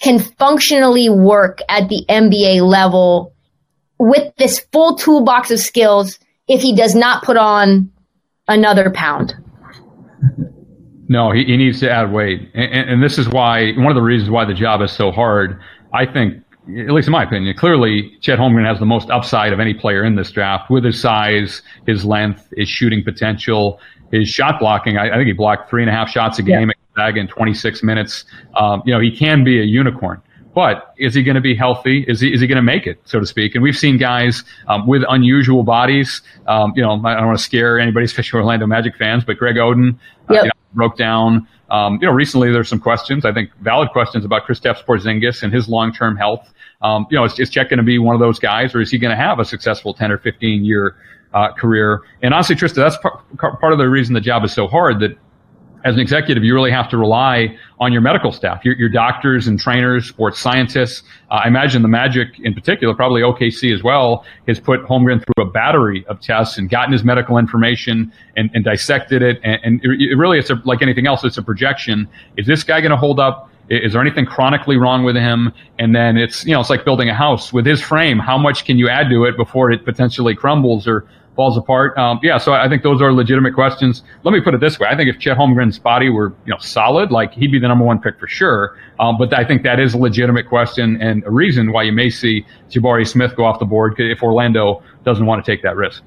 [0.01, 3.33] can functionally work at the NBA level
[3.97, 7.91] with this full toolbox of skills if he does not put on
[8.47, 9.35] another pound?
[11.07, 12.49] No, he, he needs to add weight.
[12.55, 15.61] And, and, this is why, one of the reasons why the job is so hard,
[15.93, 19.59] I think, at least in my opinion, clearly Chet Holmgren has the most upside of
[19.59, 23.79] any player in this draft with his size, his length, his shooting potential,
[24.11, 24.97] his shot blocking.
[24.97, 27.83] I, I think he blocked three and a half shots a game at in 26
[27.83, 28.25] minutes.
[28.55, 30.21] Um, you know, he can be a unicorn.
[30.53, 32.05] But is he going to be healthy?
[32.07, 33.55] Is he, is he going to make it, so to speak?
[33.55, 36.21] And we've seen guys um, with unusual bodies.
[36.47, 39.55] Um, you know, I don't want to scare anybody, especially Orlando Magic fans, but Greg
[39.55, 39.97] Oden
[40.29, 41.45] uh, you know, broke down.
[41.69, 45.51] Um, you know, recently there's some questions, I think valid questions about Kristaps Porzingis and
[45.53, 46.53] his long-term health.
[46.81, 48.91] Um, you know, is, is Chet going to be one of those guys, or is
[48.91, 50.95] he going to have a successful 10 or 15 year
[51.33, 52.03] uh, career?
[52.21, 54.99] And honestly, Trysta, that's part, part of the reason the job is so hard.
[54.99, 55.17] That
[55.85, 59.47] as an executive, you really have to rely on your medical staff, your, your doctors
[59.47, 61.03] and trainers, sports scientists.
[61.29, 65.47] Uh, I imagine the Magic in particular, probably OKC as well, has put Holmgren through
[65.47, 69.39] a battery of tests and gotten his medical information and, and dissected it.
[69.43, 72.09] And, and it, really, it's a, like anything else, it's a projection.
[72.35, 73.51] Is this guy going to hold up?
[73.69, 75.51] Is there anything chronically wrong with him?
[75.77, 78.17] And then it's, you know, it's like building a house with his frame.
[78.17, 81.97] How much can you add to it before it potentially crumbles or falls apart.
[81.97, 84.03] Um, yeah, so I think those are legitimate questions.
[84.23, 86.57] Let me put it this way: I think if Chet Holmgren's body were you know
[86.59, 88.77] solid, like he'd be the number one pick for sure.
[88.99, 92.09] Um, but I think that is a legitimate question and a reason why you may
[92.09, 96.03] see Jabari Smith go off the board if Orlando doesn't want to take that risk.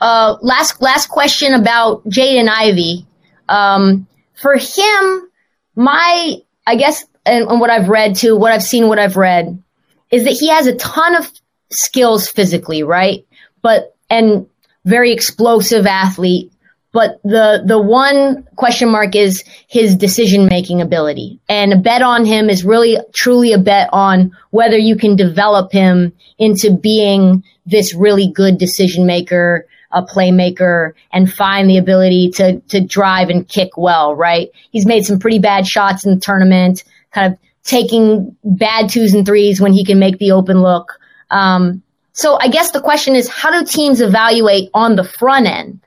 [0.00, 3.06] Uh, last last question about Jaden Ivey.
[3.48, 5.30] Um, for him,
[5.74, 6.36] my
[6.66, 9.62] I guess and, and what I've read too, what I've seen, what I've read,
[10.10, 11.30] is that he has a ton of
[11.70, 13.26] skills physically, right?
[13.62, 14.46] But and
[14.84, 16.52] very explosive athlete.
[16.92, 21.40] But the, the one question mark is his decision making ability.
[21.48, 25.72] And a bet on him is really truly a bet on whether you can develop
[25.72, 32.60] him into being this really good decision maker, a playmaker and find the ability to,
[32.68, 34.50] to drive and kick well, right?
[34.70, 39.24] He's made some pretty bad shots in the tournament, kind of taking bad twos and
[39.24, 40.98] threes when he can make the open look.
[41.30, 41.81] Um,
[42.12, 45.80] so I guess the question is, how do teams evaluate on the front end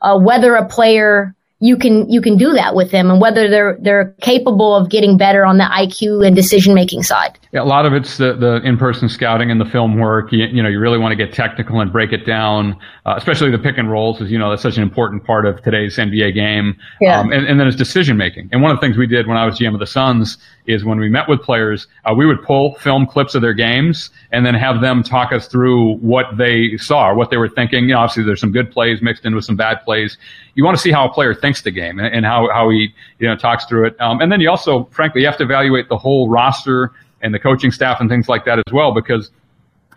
[0.00, 3.76] uh, whether a player you can you can do that with them and whether they're
[3.80, 7.38] they're capable of getting better on the IQ and decision making side.
[7.50, 10.32] Yeah, a lot of it's the, the in-person scouting and the film work.
[10.32, 13.50] You, you know, you really want to get technical and break it down, uh, especially
[13.50, 16.34] the pick and rolls, as you know, that's such an important part of today's NBA
[16.34, 16.76] game.
[17.00, 17.18] Yeah.
[17.18, 18.50] Um, and, and then it's decision making.
[18.52, 20.36] And one of the things we did when I was GM of the Suns
[20.66, 24.10] is when we met with players, uh, we would pull film clips of their games
[24.30, 27.88] and then have them talk us through what they saw what they were thinking.
[27.88, 30.18] You know, obviously there's some good plays mixed in with some bad plays.
[30.54, 32.92] You want to see how a player thinks the game and, and how, how he,
[33.18, 34.00] you know, talks through it.
[34.00, 36.92] Um, and then you also, frankly, you have to evaluate the whole roster
[37.22, 39.30] and the coaching staff and things like that as well because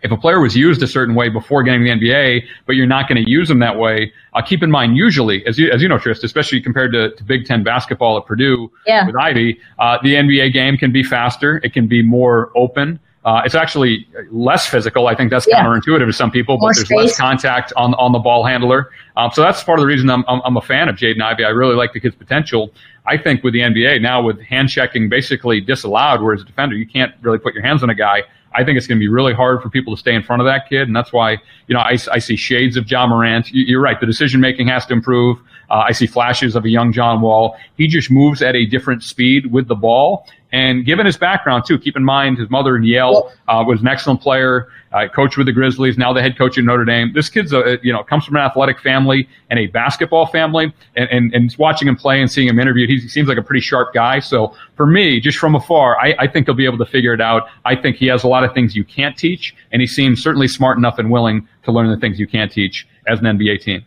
[0.02, 3.08] if a player was used a certain way before getting the NBA, but you're not
[3.08, 5.88] going to use them that way, uh, keep in mind, usually, as you, as you
[5.88, 9.06] know, Trist, especially compared to, to Big Ten basketball at Purdue yeah.
[9.06, 11.60] with Ivey, uh, the NBA game can be faster.
[11.62, 12.98] It can be more open.
[13.24, 15.06] Uh, it's actually less physical.
[15.06, 15.62] I think that's Yeah.
[15.62, 18.90] counterintuitive to some people, More but there's less contact on on the ball handler.
[19.16, 21.44] Um, so that's part of the reason I'm, I'm, I'm a fan of Jaden Ivey.
[21.44, 22.72] I really like the kid's potential.
[23.04, 26.86] I think with the NBA now, with hand checking basically disallowed, whereas a defender you
[26.86, 28.22] can't really put your hands on a guy.
[28.54, 30.46] I think it's going to be really hard for people to stay in front of
[30.46, 31.32] that kid, and that's why
[31.66, 33.50] you know I, I see shades of John Morant.
[33.50, 35.38] You, you're right; the decision making has to improve.
[35.70, 37.56] Uh, I see flashes of a young John Wall.
[37.76, 41.78] He just moves at a different speed with the ball, and given his background too,
[41.78, 45.52] keep in mind his mother Niele uh, was an excellent player, uh, coached with the
[45.52, 47.12] Grizzlies, now the head coach at Notre Dame.
[47.14, 51.08] This kid's a you know comes from an athletic family and a basketball family, and
[51.10, 53.94] and, and watching him play and seeing him interviewed, he seems like a pretty sharp
[53.94, 54.20] guy.
[54.20, 57.20] So for me, just from afar, I, I think he'll be able to figure it
[57.20, 57.44] out.
[57.64, 60.48] I think he has a lot of things you can't teach, and he seems certainly
[60.48, 63.84] smart enough and willing to learn the things you can't teach as an NBA team.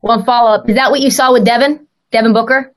[0.00, 0.68] One follow up.
[0.68, 1.86] Is that what you saw with Devin?
[2.12, 2.72] Devin Booker?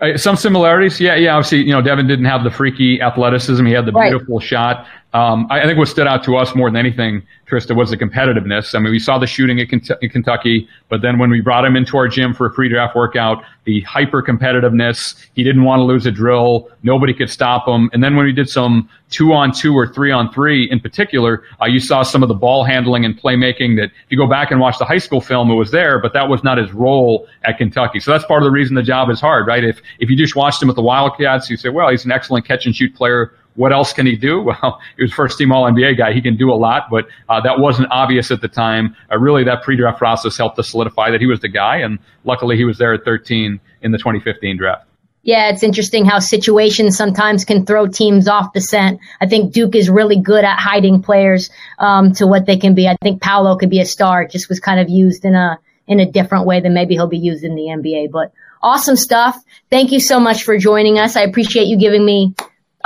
[0.00, 1.34] Uh, some similarities, yeah, yeah.
[1.34, 3.64] Obviously, you know, Devin didn't have the freaky athleticism.
[3.66, 4.10] He had the Right.
[4.10, 4.86] beautiful shot.
[5.14, 7.96] Um, I, I think what stood out to us more than anything, Trysta, was the
[7.96, 8.74] competitiveness.
[8.74, 11.64] I mean, we saw the shooting at Kent- in Kentucky, but then when we brought
[11.64, 15.14] him into our gym for a pre-draft workout, the hyper competitiveness.
[15.34, 16.70] He didn't want to lose a drill.
[16.82, 17.90] Nobody could stop him.
[17.92, 21.42] And then when we did some two on two or three on three in particular,
[21.60, 24.50] uh, you saw some of the ball handling and playmaking that if you go back
[24.50, 27.26] and watch the high school film, it was there, but that was not his role
[27.44, 28.00] at Kentucky.
[28.00, 29.62] So that's part of the reason the job is hard, right?
[29.62, 32.46] If, if you just watched him with the Wildcats, you say, well, he's an excellent
[32.46, 33.34] catch and shoot player.
[33.58, 34.38] What else can he do?
[34.62, 36.12] Well, he was first team All NBA guy.
[36.12, 38.94] He can do a lot, but uh, that wasn't obvious at the time.
[39.10, 41.98] Uh, really, that pre draft process helped to solidify that he was the guy, and
[42.24, 44.84] luckily he was there at 13 in the 2015 draft.
[45.22, 49.00] Yeah, it's interesting how situations sometimes can throw teams off the scent.
[49.20, 52.88] I think Duke is really good at hiding players um, to what they can be.
[52.88, 54.22] I think Paolo could be a star.
[54.22, 57.08] It just was kind of used in a in a different way than maybe he'll
[57.08, 58.10] be used in the NBA.
[58.12, 58.32] But
[58.62, 59.36] awesome stuff.
[59.68, 61.16] Thank you so much for joining us.
[61.16, 62.34] I appreciate you giving me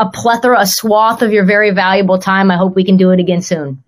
[0.02, 2.50] a plethora, a swath of your very valuable time.
[2.50, 3.82] I hope we can do it again soon.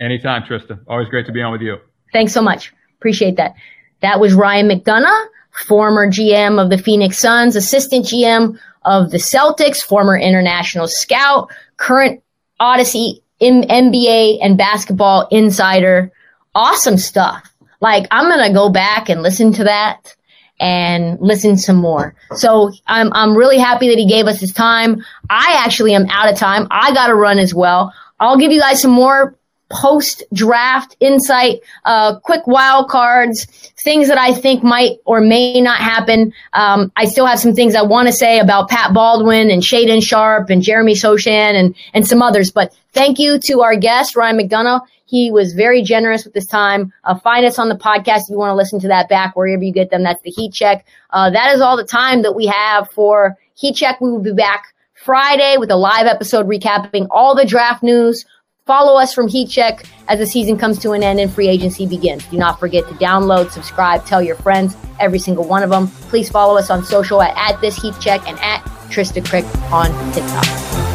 [0.00, 0.80] Anytime, Trysta.
[0.88, 1.76] Always great to be on with you.
[2.12, 2.72] Thanks so much.
[2.98, 3.54] Appreciate that.
[4.00, 5.26] That was Ryan McDonough,
[5.66, 12.22] former GM of the Phoenix Suns, assistant GM of the Celtics, former international scout, current
[12.60, 16.10] Audacy M- NBA and basketball insider.
[16.54, 17.52] Awesome stuff.
[17.80, 20.16] Like, I'm going to go back and listen to that
[20.60, 22.14] and listen some more.
[22.34, 25.04] So I'm, I'm really happy that he gave us his time.
[25.30, 26.66] I actually am out of time.
[26.70, 27.92] I got to run as well.
[28.20, 29.37] I'll give you guys some more
[29.70, 33.44] post draft insight, uh, quick wild cards,
[33.82, 36.32] things that I think might or may not happen.
[36.52, 40.02] Um, I still have some things I want to say about Pat Baldwin and Shaedon
[40.02, 42.50] Sharpe and Jeremy Sochan and, and some others.
[42.50, 44.80] But thank you to our guest, Ryan McDonough.
[45.04, 46.92] He was very generous with his time.
[47.02, 49.62] Uh, find us on the podcast if you want to listen to that back wherever
[49.62, 50.02] you get them.
[50.02, 50.84] That's the Heat Check.
[51.10, 54.02] Uh, that is all the time that we have for Heat Check.
[54.02, 58.26] We will be back Friday with a live episode recapping all the draft news.
[58.68, 61.86] Follow us from Heat Check as the season comes to an end and free agency
[61.86, 62.22] begins.
[62.26, 65.88] Do not forget to download, subscribe, tell your friends, every single one of them.
[66.10, 69.86] Please follow us on social at, at this Heat Check and at Trysta Krick on
[70.12, 70.87] TikTok.